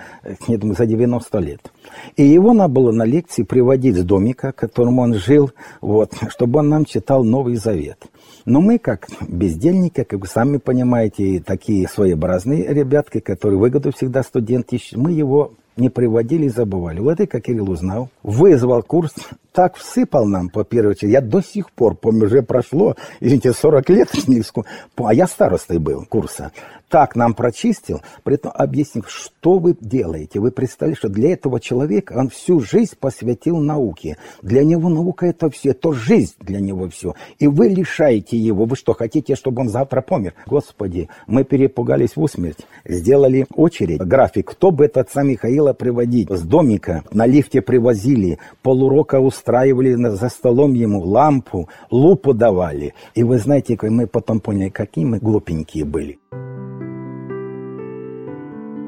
не 0.49 0.57
думаю, 0.57 0.77
за 0.77 0.87
90 0.87 1.39
лет. 1.39 1.73
И 2.17 2.25
его 2.25 2.55
надо 2.55 2.73
было 2.73 2.91
на 2.91 3.05
лекции 3.05 3.43
приводить 3.43 3.97
с 3.97 4.05
домика, 4.05 4.53
в 4.53 4.57
котором 4.57 4.99
он 4.99 5.15
жил, 5.15 5.51
вот, 5.81 6.13
чтобы 6.29 6.61
он 6.61 6.71
нам 6.71 6.85
читал 6.85 7.25
Новый 7.25 7.57
Завет. 7.57 7.99
Но 8.47 8.61
мы, 8.61 8.79
как 8.79 9.09
бездельники, 9.27 10.05
как 10.05 10.21
вы 10.21 10.27
сами 10.27 10.59
понимаете, 10.59 11.43
такие 11.45 11.89
своеобразные 11.89 12.67
ребятки, 12.67 13.21
которые 13.21 13.59
выгоду 13.59 13.91
всегда 13.93 14.23
студент 14.23 14.73
ищут, 14.73 14.94
мы 14.95 15.13
его 15.13 15.53
не 15.77 15.89
приводили 15.89 16.47
и 16.47 16.51
забывали. 16.51 17.01
Владыка 17.01 17.41
Кирилл 17.41 17.71
узнал, 17.71 18.11
вызвал 18.23 18.83
курс, 18.83 19.15
так 19.55 19.77
всыпал 19.77 20.27
нам 20.27 20.49
по 20.49 20.65
первой 20.65 20.91
очереди. 20.91 21.13
Я 21.13 21.21
до 21.21 21.41
сих 21.41 21.71
пор 21.71 21.95
помню, 21.95 22.27
уже 22.27 22.43
прошло, 22.43 22.97
извините, 23.21 23.53
40 23.53 23.89
лет, 23.91 24.11
а 24.97 25.15
я 25.15 25.27
старостой 25.29 25.79
был 25.79 26.05
курса 26.05 26.51
так 26.95 27.17
нам 27.17 27.35
прочистил, 27.35 28.03
при 28.23 28.37
этом 28.37 28.53
объяснив, 28.55 29.11
что 29.11 29.59
вы 29.59 29.77
делаете. 29.81 30.39
Вы 30.39 30.53
представляете, 30.53 30.99
что 31.01 31.09
для 31.09 31.33
этого 31.33 31.59
человека 31.59 32.15
он 32.17 32.29
всю 32.29 32.61
жизнь 32.61 32.95
посвятил 32.99 33.59
науке. 33.59 34.17
Для 34.43 34.63
него 34.63 34.89
наука 34.89 35.27
это 35.27 35.51
все, 35.51 35.71
это 35.71 35.93
жизнь 35.93 36.35
для 36.39 36.61
него 36.61 36.89
все. 36.91 37.17
И 37.41 37.49
вы 37.49 37.67
лишаете 37.67 38.37
его. 38.37 38.65
Вы 38.65 38.77
что, 38.77 38.95
хотите, 38.95 39.35
чтобы 39.35 39.63
он 39.63 39.71
завтра 39.71 40.03
помер? 40.03 40.35
Господи, 40.47 41.09
мы 41.27 41.43
перепугались 41.43 42.15
в 42.15 42.23
усмерть. 42.23 42.65
Сделали 42.85 43.47
очередь, 43.57 44.01
график, 44.01 44.53
кто 44.53 44.71
бы 44.71 44.85
этот 44.85 45.09
отца 45.09 45.25
Михаила 45.25 45.73
приводить. 45.73 46.31
С 46.31 46.43
домика 46.43 47.03
на 47.11 47.27
лифте 47.27 47.61
привозили, 47.61 48.39
полурока 48.63 49.19
устраивали 49.45 49.95
за 49.95 50.29
столом 50.29 50.75
ему, 50.75 51.01
лампу, 51.01 51.69
лупу 51.91 52.33
давали. 52.33 52.95
И 53.15 53.23
вы 53.23 53.39
знаете, 53.39 53.77
мы 53.83 54.07
потом 54.07 54.41
поняли, 54.41 54.71
какие 54.71 55.05
мы 55.05 55.19
глупенькие 55.19 55.85
были. 55.85 56.19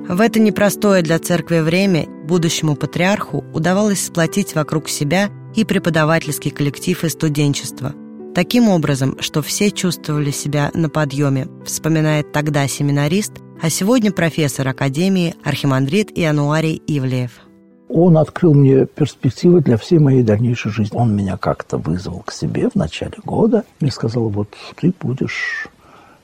В 0.08 0.20
это 0.20 0.38
непростое 0.40 1.02
для 1.02 1.18
церкви 1.18 1.60
время 1.60 2.06
будущему 2.28 2.76
патриарху 2.76 3.44
удавалось 3.52 4.06
сплотить 4.06 4.54
вокруг 4.54 4.88
себя 4.88 5.28
и 5.56 5.64
преподавательский 5.64 6.50
коллектив 6.50 7.04
и 7.04 7.08
студенчество. 7.08 7.92
Таким 8.34 8.68
образом, 8.68 9.16
что 9.20 9.42
все 9.42 9.70
чувствовали 9.70 10.30
себя 10.30 10.70
на 10.74 10.88
подъеме, 10.88 11.48
вспоминает 11.64 12.32
тогда 12.32 12.68
семинарист, 12.68 13.32
а 13.60 13.70
сегодня 13.70 14.12
профессор 14.12 14.68
Академии 14.68 15.34
архимандрит 15.42 16.10
Иануарий 16.14 16.82
Ивлеев. 16.86 17.45
Он 17.88 18.18
открыл 18.18 18.54
мне 18.54 18.86
перспективы 18.86 19.60
для 19.60 19.76
всей 19.76 19.98
моей 19.98 20.22
дальнейшей 20.22 20.72
жизни. 20.72 20.96
Он 20.96 21.14
меня 21.14 21.36
как-то 21.36 21.78
вызвал 21.78 22.20
к 22.20 22.32
себе 22.32 22.68
в 22.68 22.74
начале 22.74 23.14
года 23.24 23.64
и 23.80 23.90
сказал, 23.90 24.28
вот 24.28 24.48
ты 24.76 24.92
будешь 25.00 25.68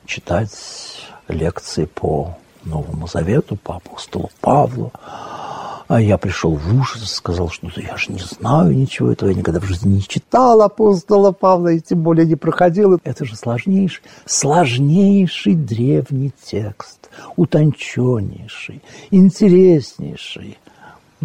читать 0.05 0.51
лекции 1.27 1.85
по 1.85 2.35
Новому 2.65 3.07
Завету, 3.07 3.55
по 3.55 3.77
апостолу 3.77 4.29
Павлу. 4.41 4.91
А 5.87 6.01
я 6.01 6.17
пришел 6.17 6.55
в 6.55 6.73
ужас, 6.73 7.13
сказал, 7.13 7.49
что 7.49 7.67
я 7.79 7.97
же 7.97 8.11
не 8.13 8.19
знаю 8.19 8.75
ничего 8.75 9.11
этого, 9.11 9.29
я 9.29 9.35
никогда 9.35 9.59
в 9.59 9.65
жизни 9.65 9.95
не 9.95 10.01
читал 10.01 10.61
апостола 10.61 11.31
Павла, 11.31 11.73
и 11.73 11.81
тем 11.81 12.01
более 12.01 12.25
не 12.25 12.35
проходил. 12.35 12.99
Это 13.03 13.25
же 13.25 13.35
сложнейший, 13.35 14.01
сложнейший 14.25 15.55
древний 15.55 16.31
текст, 16.43 17.09
утонченнейший, 17.35 18.81
интереснейший. 19.11 20.57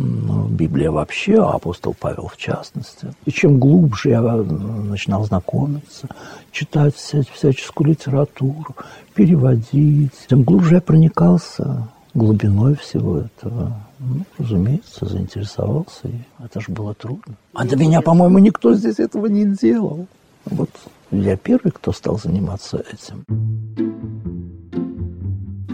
Ну, 0.00 0.46
Библия 0.46 0.90
вообще, 0.90 1.34
а 1.34 1.54
апостол 1.54 1.94
Павел 1.98 2.28
в 2.28 2.36
частности. 2.36 3.08
И 3.24 3.32
чем 3.32 3.58
глубже 3.58 4.10
я 4.10 4.20
э, 4.20 4.42
начинал 4.42 5.24
знакомиться, 5.24 6.08
читать 6.52 6.94
вся, 6.94 7.22
всяческую 7.22 7.88
литературу, 7.88 8.76
переводить, 9.14 10.12
тем 10.28 10.42
глубже 10.42 10.76
я 10.76 10.80
проникался 10.80 11.88
глубиной 12.14 12.76
всего 12.76 13.18
этого. 13.18 13.80
Ну, 13.98 14.24
разумеется, 14.38 15.06
заинтересовался, 15.06 16.06
и 16.06 16.20
это 16.44 16.60
же 16.60 16.70
было 16.70 16.94
трудно. 16.94 17.34
А 17.54 17.64
до 17.64 17.76
меня, 17.76 18.00
по-моему, 18.00 18.38
никто 18.38 18.74
здесь 18.74 19.00
этого 19.00 19.26
не 19.26 19.46
делал. 19.46 20.06
Вот 20.44 20.70
я 21.10 21.36
первый, 21.36 21.72
кто 21.72 21.92
стал 21.92 22.18
заниматься 22.18 22.84
этим. 22.92 23.24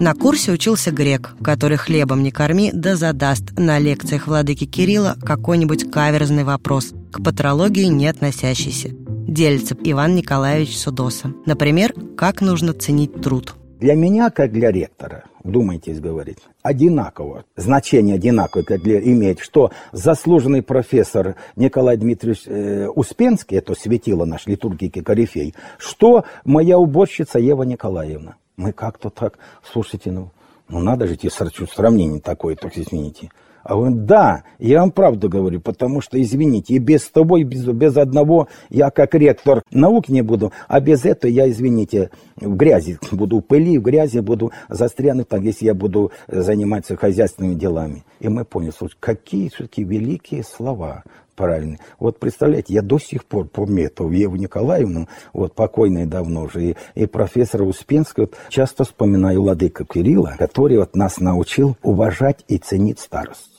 На 0.04 0.12
курсе 0.12 0.52
учился 0.52 0.90
грек, 0.90 1.34
который 1.42 1.78
хлебом 1.78 2.22
не 2.22 2.30
корми, 2.30 2.70
да 2.74 2.94
задаст 2.94 3.58
на 3.58 3.78
лекциях 3.78 4.26
владыки 4.26 4.66
Кирилла 4.66 5.16
какой-нибудь 5.24 5.90
каверзный 5.90 6.44
вопрос, 6.44 6.92
к 7.10 7.24
патрологии 7.24 7.86
не 7.86 8.06
относящийся. 8.06 8.90
Делится 8.90 9.74
Иван 9.82 10.14
Николаевич 10.14 10.76
Судоса. 10.76 11.32
Например, 11.46 11.94
как 12.18 12.42
нужно 12.42 12.74
ценить 12.74 13.18
труд. 13.22 13.54
Для 13.80 13.94
меня, 13.94 14.28
как 14.28 14.52
для 14.52 14.70
ректора, 14.70 15.24
думайтесь 15.42 16.00
говорить, 16.00 16.40
одинаково, 16.62 17.44
значение 17.56 18.16
одинаковое 18.16 18.66
как 18.66 18.82
для, 18.82 19.00
имеет, 19.00 19.40
что 19.40 19.70
заслуженный 19.92 20.60
профессор 20.60 21.36
Николай 21.56 21.96
Дмитриевич 21.96 22.42
э, 22.44 22.88
Успенский, 22.88 23.56
это 23.56 23.74
светило 23.74 24.26
наш 24.26 24.46
литургики 24.46 25.00
корифей, 25.00 25.54
что 25.78 26.24
моя 26.44 26.78
уборщица 26.78 27.38
Ева 27.38 27.62
Николаевна. 27.62 28.34
Мы 28.56 28.72
как-то 28.72 29.10
так, 29.10 29.38
слушайте, 29.62 30.10
ну, 30.12 30.30
ну 30.68 30.80
надо 30.80 31.06
же 31.06 31.16
тебе 31.16 31.30
сравнение 31.30 32.20
такое, 32.20 32.56
только 32.56 32.80
извините. 32.80 33.30
А 33.64 33.76
он, 33.76 34.04
да, 34.04 34.44
я 34.58 34.80
вам 34.80 34.90
правду 34.90 35.30
говорю, 35.30 35.58
потому 35.58 36.02
что, 36.02 36.20
извините, 36.20 36.74
и 36.74 36.78
без 36.78 37.08
тобой, 37.08 37.44
без, 37.44 37.64
без 37.64 37.96
одного, 37.96 38.48
я 38.68 38.90
как 38.90 39.14
ректор 39.14 39.62
наук 39.70 40.10
не 40.10 40.20
буду, 40.20 40.52
а 40.68 40.80
без 40.80 41.06
этого 41.06 41.30
я, 41.30 41.48
извините, 41.48 42.10
в 42.36 42.54
грязи 42.56 42.98
буду, 43.10 43.38
в 43.38 43.40
пыли, 43.40 43.78
в 43.78 43.82
грязи 43.82 44.20
буду 44.20 44.52
застрянуть, 44.68 45.28
там, 45.28 45.42
если 45.42 45.64
я 45.64 45.74
буду 45.74 46.12
заниматься 46.28 46.94
хозяйственными 46.94 47.54
делами. 47.54 48.04
И 48.20 48.28
мы 48.28 48.44
поняли, 48.44 48.72
слушай, 48.76 48.96
какие 49.00 49.48
все-таки 49.48 49.82
великие 49.82 50.44
слова 50.44 51.02
правильный. 51.34 51.78
Вот 51.98 52.18
представляете, 52.18 52.74
я 52.74 52.82
до 52.82 52.98
сих 52.98 53.24
пор 53.24 53.46
помню 53.46 53.84
эту 53.84 54.10
Еву 54.10 54.36
Николаевну, 54.36 55.08
вот 55.32 55.54
покойная 55.54 56.06
давно 56.06 56.44
уже, 56.44 56.70
и, 56.70 56.76
и 56.94 57.06
профессора 57.06 57.64
Успенского, 57.64 58.24
вот, 58.24 58.34
часто 58.48 58.84
вспоминаю 58.84 59.42
Владыка 59.42 59.84
Кирилла, 59.84 60.34
который 60.38 60.78
вот 60.78 60.96
нас 60.96 61.18
научил 61.18 61.76
уважать 61.82 62.44
и 62.48 62.58
ценить 62.58 63.00
старость. 63.00 63.54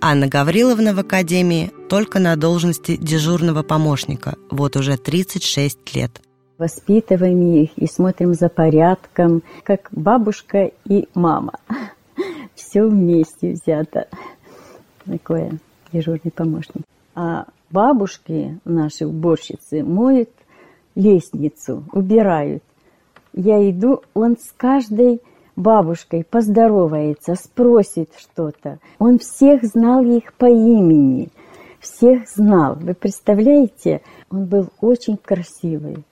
Анна 0.00 0.28
Гавриловна 0.28 0.94
в 0.94 1.00
академии 1.00 1.72
только 1.88 2.20
на 2.20 2.36
должности 2.36 2.96
дежурного 2.96 3.62
помощника, 3.62 4.36
вот 4.50 4.76
уже 4.76 4.96
36 4.96 5.94
лет. 5.96 6.20
Воспитываем 6.56 7.40
их 7.52 7.70
и 7.76 7.86
смотрим 7.86 8.34
за 8.34 8.48
порядком, 8.48 9.42
как 9.64 9.88
бабушка 9.90 10.70
и 10.84 11.08
мама. 11.14 11.54
Все 12.54 12.82
вместе 12.84 13.52
взято 13.52 14.08
такое 15.08 15.58
дежурный 15.92 16.32
помощник. 16.34 16.82
А 17.14 17.46
бабушки, 17.70 18.58
наши 18.64 19.06
уборщицы, 19.06 19.82
моют 19.82 20.30
лестницу, 20.94 21.84
убирают. 21.92 22.62
Я 23.32 23.70
иду, 23.70 24.02
он 24.14 24.36
с 24.36 24.52
каждой 24.56 25.20
бабушкой 25.56 26.24
поздоровается, 26.24 27.34
спросит 27.34 28.10
что-то. 28.16 28.78
Он 28.98 29.18
всех 29.18 29.64
знал 29.64 30.02
их 30.04 30.32
по 30.34 30.46
имени, 30.46 31.28
всех 31.80 32.28
знал. 32.28 32.76
Вы 32.76 32.94
представляете, 32.94 34.02
он 34.30 34.46
был 34.46 34.68
очень 34.80 35.16
красивый. 35.16 36.04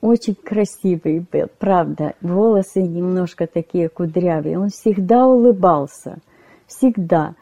Очень 0.00 0.34
красивый 0.34 1.26
был, 1.32 1.46
правда. 1.58 2.14
Волосы 2.20 2.82
немножко 2.82 3.46
такие 3.46 3.88
кудрявые. 3.88 4.58
Он 4.58 4.68
всегда 4.68 5.26
улыбался. 5.26 6.18
Всегда. 6.66 7.34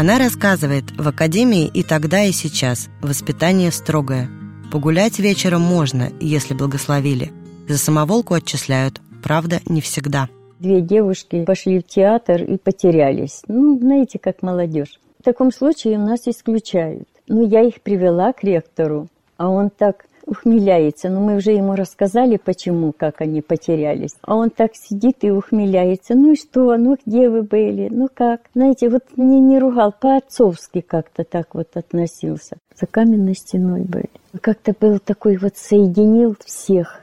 Она 0.00 0.18
рассказывает, 0.18 0.92
в 0.96 1.08
академии 1.08 1.66
и 1.66 1.82
тогда, 1.82 2.22
и 2.22 2.30
сейчас 2.30 2.88
воспитание 3.02 3.72
строгое. 3.72 4.30
Погулять 4.70 5.18
вечером 5.18 5.62
можно, 5.62 6.10
если 6.20 6.54
благословили. 6.54 7.32
За 7.68 7.78
самоволку 7.78 8.34
отчисляют, 8.34 9.00
правда, 9.24 9.58
не 9.66 9.80
всегда. 9.80 10.28
Две 10.60 10.82
девушки 10.82 11.44
пошли 11.44 11.80
в 11.80 11.82
театр 11.88 12.44
и 12.44 12.58
потерялись. 12.58 13.42
Ну, 13.48 13.76
знаете, 13.76 14.20
как 14.20 14.40
молодежь. 14.40 15.00
В 15.18 15.24
таком 15.24 15.50
случае 15.50 15.98
нас 15.98 16.28
исключают. 16.28 17.08
Ну, 17.26 17.44
я 17.44 17.62
их 17.62 17.80
привела 17.80 18.32
к 18.32 18.44
ректору, 18.44 19.08
а 19.36 19.48
он 19.48 19.68
так 19.68 20.04
ухмеляется. 20.28 21.08
Но 21.08 21.20
мы 21.20 21.36
уже 21.36 21.52
ему 21.52 21.74
рассказали, 21.74 22.36
почему, 22.36 22.92
как 22.92 23.20
они 23.20 23.40
потерялись. 23.40 24.14
А 24.22 24.36
он 24.36 24.50
так 24.50 24.72
сидит 24.74 25.18
и 25.22 25.30
ухмеляется. 25.30 26.14
Ну 26.14 26.32
и 26.32 26.36
что? 26.36 26.76
Ну 26.76 26.96
где 27.04 27.28
вы 27.28 27.42
были? 27.42 27.88
Ну 27.90 28.08
как? 28.12 28.42
Знаете, 28.54 28.88
вот 28.88 29.04
не, 29.16 29.40
не 29.40 29.58
ругал, 29.58 29.92
по-отцовски 29.98 30.80
как-то 30.80 31.24
так 31.24 31.54
вот 31.54 31.76
относился. 31.76 32.58
За 32.78 32.86
каменной 32.86 33.34
стеной 33.34 33.82
были. 33.82 34.10
Как-то 34.40 34.74
был 34.78 34.98
такой 34.98 35.36
вот 35.36 35.56
соединил 35.56 36.36
всех. 36.44 37.00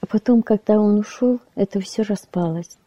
А 0.00 0.06
потом, 0.06 0.42
когда 0.42 0.80
он 0.80 0.98
ушел, 0.98 1.40
это 1.54 1.80
все 1.80 2.02
распалось. 2.02 2.78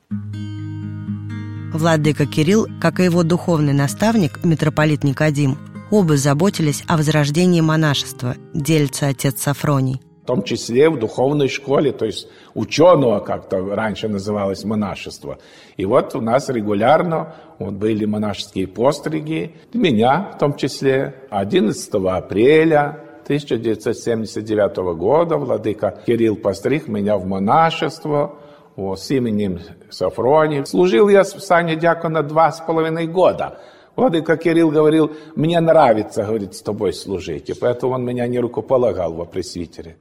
Владыка 1.73 2.25
Кирилл, 2.25 2.67
как 2.81 2.99
и 2.99 3.03
его 3.03 3.23
духовный 3.23 3.73
наставник, 3.73 4.43
митрополит 4.43 5.03
Никодим, 5.03 5.57
Оба 5.93 6.17
заботились 6.17 6.83
о 6.87 6.97
возрождении 6.97 7.61
монашества, 7.61 8.33
делится 8.55 9.09
отец 9.09 9.39
Сафроний. 9.43 10.01
В 10.23 10.25
том 10.25 10.41
числе 10.41 10.89
в 10.89 10.97
духовной 10.97 11.49
школе, 11.49 11.91
то 11.91 12.05
есть 12.05 12.27
ученого, 12.55 13.19
как-то 13.19 13.63
раньше 13.63 14.07
называлось 14.07 14.63
монашество. 14.63 15.37
И 15.77 15.85
вот 15.85 16.15
у 16.15 16.21
нас 16.21 16.49
регулярно 16.49 17.35
вот 17.59 17.73
были 17.73 18.05
монашеские 18.05 18.65
постриги, 18.65 19.55
меня 19.71 20.31
в 20.33 20.39
том 20.39 20.55
числе. 20.55 21.13
11 21.29 21.93
апреля 21.93 22.97
1979 23.25 24.97
года 24.97 25.37
владыка 25.37 26.01
Кирилл 26.07 26.37
постриг 26.37 26.87
меня 26.87 27.17
в 27.17 27.27
монашество 27.27 28.39
вот, 28.75 28.99
с 28.99 29.11
именем 29.11 29.59
Сафроний. 29.91 30.65
Служил 30.65 31.07
я 31.07 31.21
в 31.21 31.27
сане 31.27 31.75
дьякона 31.75 32.23
два 32.23 32.51
с 32.51 32.61
половиной 32.61 33.05
года– 33.05 33.59
Владыка 33.95 34.37
Кирилл 34.37 34.71
говорил, 34.71 35.11
мне 35.35 35.59
нравится, 35.59 36.23
говорит, 36.23 36.55
с 36.55 36.61
тобой 36.61 36.93
служить, 36.93 37.49
и 37.49 37.53
поэтому 37.53 37.93
он 37.93 38.05
меня 38.05 38.27
не 38.27 38.39
рукополагал 38.39 39.13
во 39.13 39.25
пресвитере. 39.25 39.97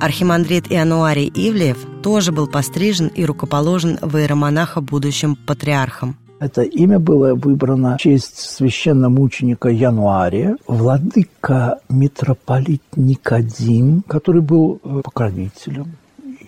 Архимандрит 0.00 0.70
Иануарий 0.70 1.30
Ивлеев 1.34 1.86
тоже 2.02 2.32
был 2.32 2.48
пострижен 2.48 3.08
и 3.08 3.24
рукоположен 3.24 3.98
в 4.00 4.16
иеромонаха 4.16 4.80
будущим 4.80 5.36
патриархом. 5.36 6.16
Это 6.40 6.62
имя 6.62 6.98
было 6.98 7.36
выбрано 7.36 7.96
в 7.96 8.00
честь 8.00 8.36
священномученика 8.36 9.68
Януария, 9.68 10.56
владыка 10.66 11.78
митрополит 11.88 12.82
Никодим, 12.96 14.02
который 14.08 14.42
был 14.42 14.80
э, 14.82 15.02
покровителем 15.04 15.96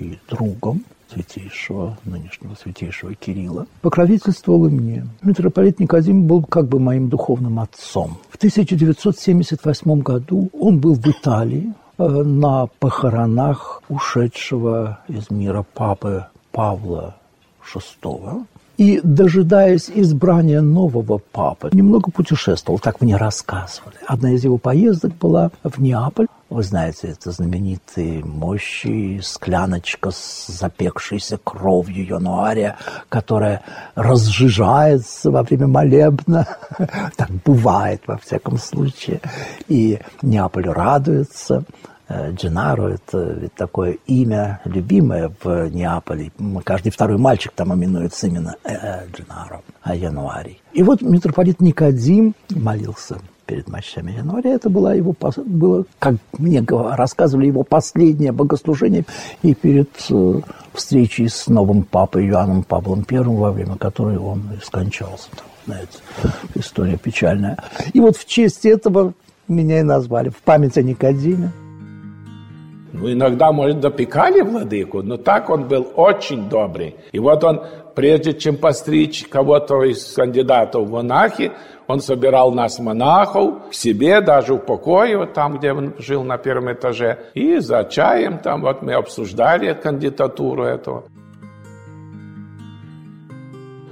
и 0.01 0.19
другом 0.29 0.83
святейшего, 1.15 1.97
нынешнего 2.05 2.55
святейшего 2.55 3.15
Кирилла, 3.15 3.67
покровительствовал 3.81 4.67
и 4.67 4.71
мне. 4.71 5.07
Митрополит 5.23 5.81
Никодим 5.81 6.27
был 6.27 6.43
как 6.43 6.67
бы 6.67 6.79
моим 6.79 7.09
духовным 7.09 7.61
отцом. 7.61 8.19
В 8.29 8.37
1978 8.37 10.01
году 10.01 10.51
он 10.53 10.79
был 10.79 10.95
в 10.95 11.07
Италии 11.07 11.73
э, 11.99 12.05
на 12.07 12.67
похоронах 12.79 13.83
ушедшего 13.89 15.01
из 15.09 15.31
мира 15.31 15.65
папы 15.75 16.27
Павла 16.51 17.17
VI 17.73 18.47
и, 18.77 19.01
дожидаясь 19.03 19.91
избрания 19.95 20.61
нового 20.61 21.19
папы, 21.19 21.71
немного 21.73 22.11
путешествовал, 22.11 22.79
так 22.79 23.01
мне 23.01 23.17
рассказывали. 23.17 23.97
Одна 24.07 24.33
из 24.33 24.45
его 24.45 24.59
поездок 24.59 25.13
была 25.17 25.51
в 25.63 25.81
Неаполь. 25.81 26.27
Вы 26.55 26.63
знаете, 26.63 27.09
это 27.09 27.33
знаменитые 27.33 28.25
мощи, 28.25 29.19
скляночка 29.21 30.13
с 30.13 30.47
запекшейся 30.47 31.37
кровью 31.37 32.07
януаря, 32.07 32.77
которая 33.09 33.63
разжижается 33.97 35.33
во 35.33 35.43
время 35.43 35.67
молебна. 35.67 36.47
Так 37.17 37.31
бывает, 37.45 38.03
во 38.07 38.19
всяком 38.19 38.59
случае. 38.59 39.21
И 39.67 39.99
Неаполь 40.23 40.69
радуется– 40.69 41.65
Э, 42.07 42.33
Дженаро– 42.33 42.89
это 42.95 43.19
ведь 43.19 43.55
такое 43.55 43.97
имя 44.07 44.61
любимое 44.65 45.33
в 45.43 45.69
Неаполе. 45.71 46.33
Каждый 46.65 46.91
второй 46.91 47.19
мальчик 47.19 47.53
там 47.53 47.75
именуется 47.75 48.27
именно 48.27 48.57
э, 48.65 48.75
э, 48.75 49.07
Дженаро, 49.11 49.63
а 49.83 49.95
Януарий. 49.95 50.61
И 50.73 50.83
вот 50.83 51.01
митрополит 51.01 51.61
Никодим 51.61 52.35
молился 52.51 53.19
перед 53.45 53.69
мощами 53.69 54.13
января. 54.13 54.55
Это 54.55 54.69
было 54.71 54.95
его, 54.95 55.15
было, 55.45 55.85
как 55.99 56.17
мне 56.39 56.65
рассказывали, 56.69 57.47
его 57.47 57.63
последнее 57.63 58.33
богослужение 58.33 59.05
и 59.43 59.55
перед 59.55 59.91
встречей 60.73 61.29
с 61.29 61.47
новым 61.49 61.83
папой 61.83 62.27
Иоанном 62.29 62.65
Павлом 62.65 63.05
I, 63.11 63.19
во 63.19 63.53
время 63.53 63.77
которой 63.77 64.19
он 64.19 64.43
и 64.59 64.65
скончался. 64.65 65.29
Там, 65.31 65.47
знаете, 65.67 65.99
история 66.55 66.97
печальная. 66.97 67.59
И 67.93 68.01
вот 68.01 68.17
в 68.17 68.27
честь 68.27 68.65
этого 68.67 69.15
меня 69.49 69.81
и 69.81 69.83
назвали, 69.83 70.31
в 70.31 70.39
память 70.39 70.77
о 70.79 70.83
Никодиме. 70.83 71.53
Ну, 72.93 73.13
иногда, 73.13 73.51
может, 73.51 73.81
допекали 73.81 74.41
владыку, 74.41 75.03
но 75.03 75.17
так 75.17 75.51
он 75.51 75.67
был 75.67 75.91
очень 75.97 76.49
добрый. 76.49 76.95
И 77.11 77.19
вот 77.19 77.43
он, 77.43 77.61
прежде 77.97 78.35
чем 78.35 78.57
постричь 78.57 79.27
кого-то 79.27 79.83
из 79.83 80.13
кандидатов 80.13 80.87
в 80.87 80.93
монахи, 80.93 81.51
он 81.87 82.01
собирал 82.01 82.53
нас, 82.53 82.79
монахов, 82.79 83.71
к 83.71 83.75
себе, 83.75 84.21
даже 84.21 84.55
в 84.55 84.59
покое, 84.59 85.19
вот 85.19 85.35
там, 85.35 85.59
где 85.59 85.73
он 85.73 85.95
жил 85.99 86.25
на 86.25 86.39
первом 86.39 86.73
этаже. 86.73 87.19
И 87.35 87.59
за 87.59 87.85
чаем 87.85 88.39
там 88.39 88.63
вот 88.63 88.83
мы 88.83 88.95
обсуждали 88.95 89.75
кандидатуру 89.75 90.65
этого. 90.65 91.05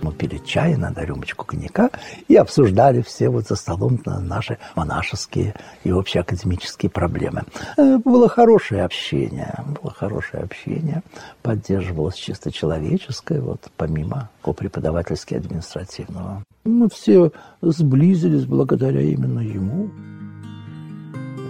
Мы 0.03 0.13
пили 0.13 0.39
чай, 0.39 0.75
надо 0.75 1.05
рюмочку 1.05 1.45
коньяка 1.47 1.91
и 2.27 2.35
обсуждали 2.35 3.03
все 3.03 3.29
вот 3.29 3.47
за 3.47 3.55
столом 3.55 4.01
наши 4.05 4.59
монашеские 4.75 5.55
и 5.85 5.91
общеакадемические 5.93 6.91
проблемы. 6.91 7.43
Э, 7.77 7.99
было 7.99 8.29
хорошее 8.29 8.83
общение, 8.83 9.55
было 9.81 9.93
хорошее 9.93 10.43
общение, 10.43 11.03
поддерживалось 11.43 12.17
чисто 12.17 12.51
человеческое, 12.51 13.41
вот 13.41 13.71
помимо 13.77 14.29
преподавательски 14.43 15.35
административного. 15.35 16.43
Мы 16.65 16.89
все 16.89 17.33
сблизились 17.61 18.45
благодаря 18.45 19.01
именно 19.01 19.41
ему. 19.41 19.91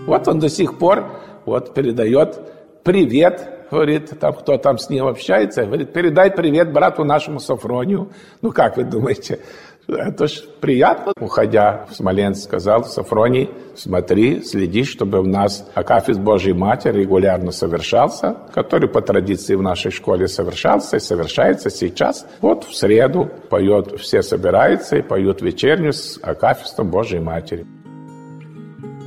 Вот 0.07 0.27
он 0.27 0.39
до 0.39 0.49
сих 0.49 0.79
пор 0.79 1.05
вот 1.45 1.75
передает 1.75 2.41
привет 2.83 3.63
говорит, 3.73 4.19
там 4.21 4.35
кто 4.35 4.59
там 4.59 4.77
с 4.77 4.91
ним 4.91 5.07
общается, 5.07 5.65
говорит, 5.65 5.93
передай 5.95 6.31
привет 6.31 6.73
брату 6.73 7.05
нашему 7.05 7.41
Сафронию. 7.41 8.11
Ну, 8.43 8.53
как 8.53 8.77
вы 8.77 8.85
думаете, 8.85 9.41
это 9.89 10.27
ж 10.27 10.43
приятно. 10.61 11.13
Уходя 11.21 11.87
в 11.91 11.95
Смоленск, 11.95 12.45
сказал 12.45 12.85
Сафроний, 12.85 13.51
смотри, 13.75 14.43
следи, 14.43 14.85
чтобы 14.85 15.21
у 15.21 15.27
нас 15.27 15.69
Акафист 15.75 16.21
Божьей 16.21 16.53
Матери 16.53 17.01
регулярно 17.01 17.53
совершался, 17.53 18.37
который 18.55 18.89
по 18.89 19.01
традиции 19.01 19.55
в 19.55 19.63
нашей 19.63 19.91
школе 19.91 20.29
совершался 20.29 20.97
и 20.97 21.01
совершается 21.01 21.71
сейчас. 21.71 22.27
Вот 22.41 22.65
в 22.65 22.75
среду 22.75 23.31
поет, 23.51 24.01
все 24.01 24.23
собираются 24.23 24.97
и 24.97 25.03
поют 25.03 25.43
вечернюю 25.43 25.93
с 25.93 26.19
Акафистом 26.23 26.91
Божьей 26.91 27.21
Матери. 27.21 27.67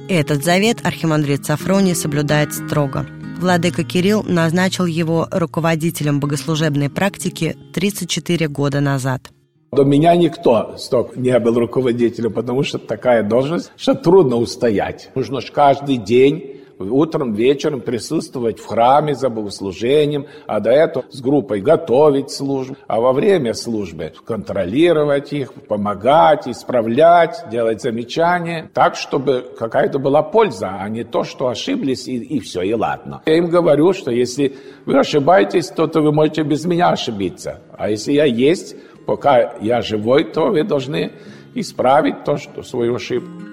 Этот 0.07 0.43
завет 0.43 0.79
архимандрит 0.83 1.45
Сафроний 1.45 1.95
соблюдает 1.95 2.53
строго– 2.53 3.05
Владыка 3.37 3.83
Кирилл 3.83 4.23
назначил 4.23 4.85
его 4.85 5.27
руководителем 5.29 6.19
богослужебной 6.19 6.89
практики 6.89 7.57
34 7.73 8.47
года 8.47 8.79
назад. 8.79 9.29
До 9.71 9.83
меня 9.83 10.15
никто 10.15 10.75
столько 10.77 11.19
не 11.19 11.37
был 11.39 11.55
руководителем, 11.55 12.31
потому 12.33 12.63
что 12.63 12.77
такая 12.77 13.23
должность, 13.23 13.71
что 13.75 13.93
трудно 13.93 14.37
устоять. 14.37 15.09
Нужно 15.15 15.41
же 15.41 15.51
каждый 15.51 15.97
день 15.97 16.55
утром, 16.79 17.33
вечером 17.33 17.81
присутствовать 17.81 18.59
в 18.59 18.65
храме 18.65 19.15
за 19.15 19.29
богослужением, 19.29 20.27
а 20.47 20.59
до 20.59 20.71
этого 20.71 21.05
с 21.09 21.21
группой 21.21 21.61
готовить 21.61 22.31
службу, 22.31 22.75
а 22.87 22.99
во 22.99 23.13
время 23.13 23.53
службы 23.53 24.13
контролировать 24.25 25.33
их, 25.33 25.53
помогать, 25.53 26.47
исправлять, 26.47 27.45
делать 27.49 27.81
замечания, 27.81 28.69
так, 28.73 28.95
чтобы 28.95 29.45
какая-то 29.57 29.99
была 29.99 30.21
польза, 30.21 30.77
а 30.79 30.89
не 30.89 31.03
то, 31.03 31.23
что 31.23 31.47
ошиблись 31.47 32.07
и, 32.07 32.17
и 32.17 32.39
все, 32.39 32.61
и 32.61 32.73
ладно. 32.73 33.21
Я 33.25 33.37
им 33.37 33.49
говорю, 33.49 33.93
что 33.93 34.11
если 34.11 34.55
вы 34.85 34.99
ошибаетесь, 34.99 35.67
то, 35.67 35.87
то 35.87 36.01
вы 36.01 36.11
можете 36.11 36.43
без 36.43 36.65
меня 36.65 36.89
ошибиться. 36.89 37.61
А 37.77 37.89
если 37.89 38.13
я 38.13 38.25
есть, 38.25 38.75
пока 39.05 39.53
я 39.61 39.81
живой, 39.81 40.23
то 40.23 40.51
вы 40.51 40.63
должны 40.63 41.11
исправить 41.53 42.23
то, 42.23 42.37
что 42.37 42.63
свою 42.63 42.95
ошибку. 42.95 43.45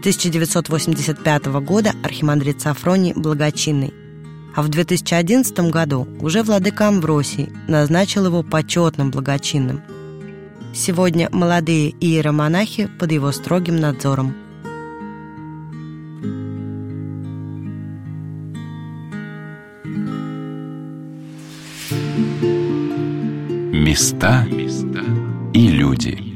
1985 0.00 1.46
года 1.60 1.92
архимандрит 2.02 2.62
Сафроний 2.62 3.12
благочинный. 3.14 3.92
А 4.56 4.62
в 4.62 4.68
2011 4.68 5.70
году 5.70 6.08
уже 6.20 6.42
владыка 6.42 6.88
Амвросий 6.88 7.52
назначил 7.68 8.24
его 8.24 8.42
почетным 8.42 9.10
благочинным. 9.10 9.82
Сегодня 10.72 11.28
молодые 11.30 11.90
иеромонахи 12.00 12.88
под 12.98 13.12
его 13.12 13.30
строгим 13.30 13.76
надзором. 13.76 14.34
Места 23.80 24.46
и 25.54 25.68
люди. 25.68 26.29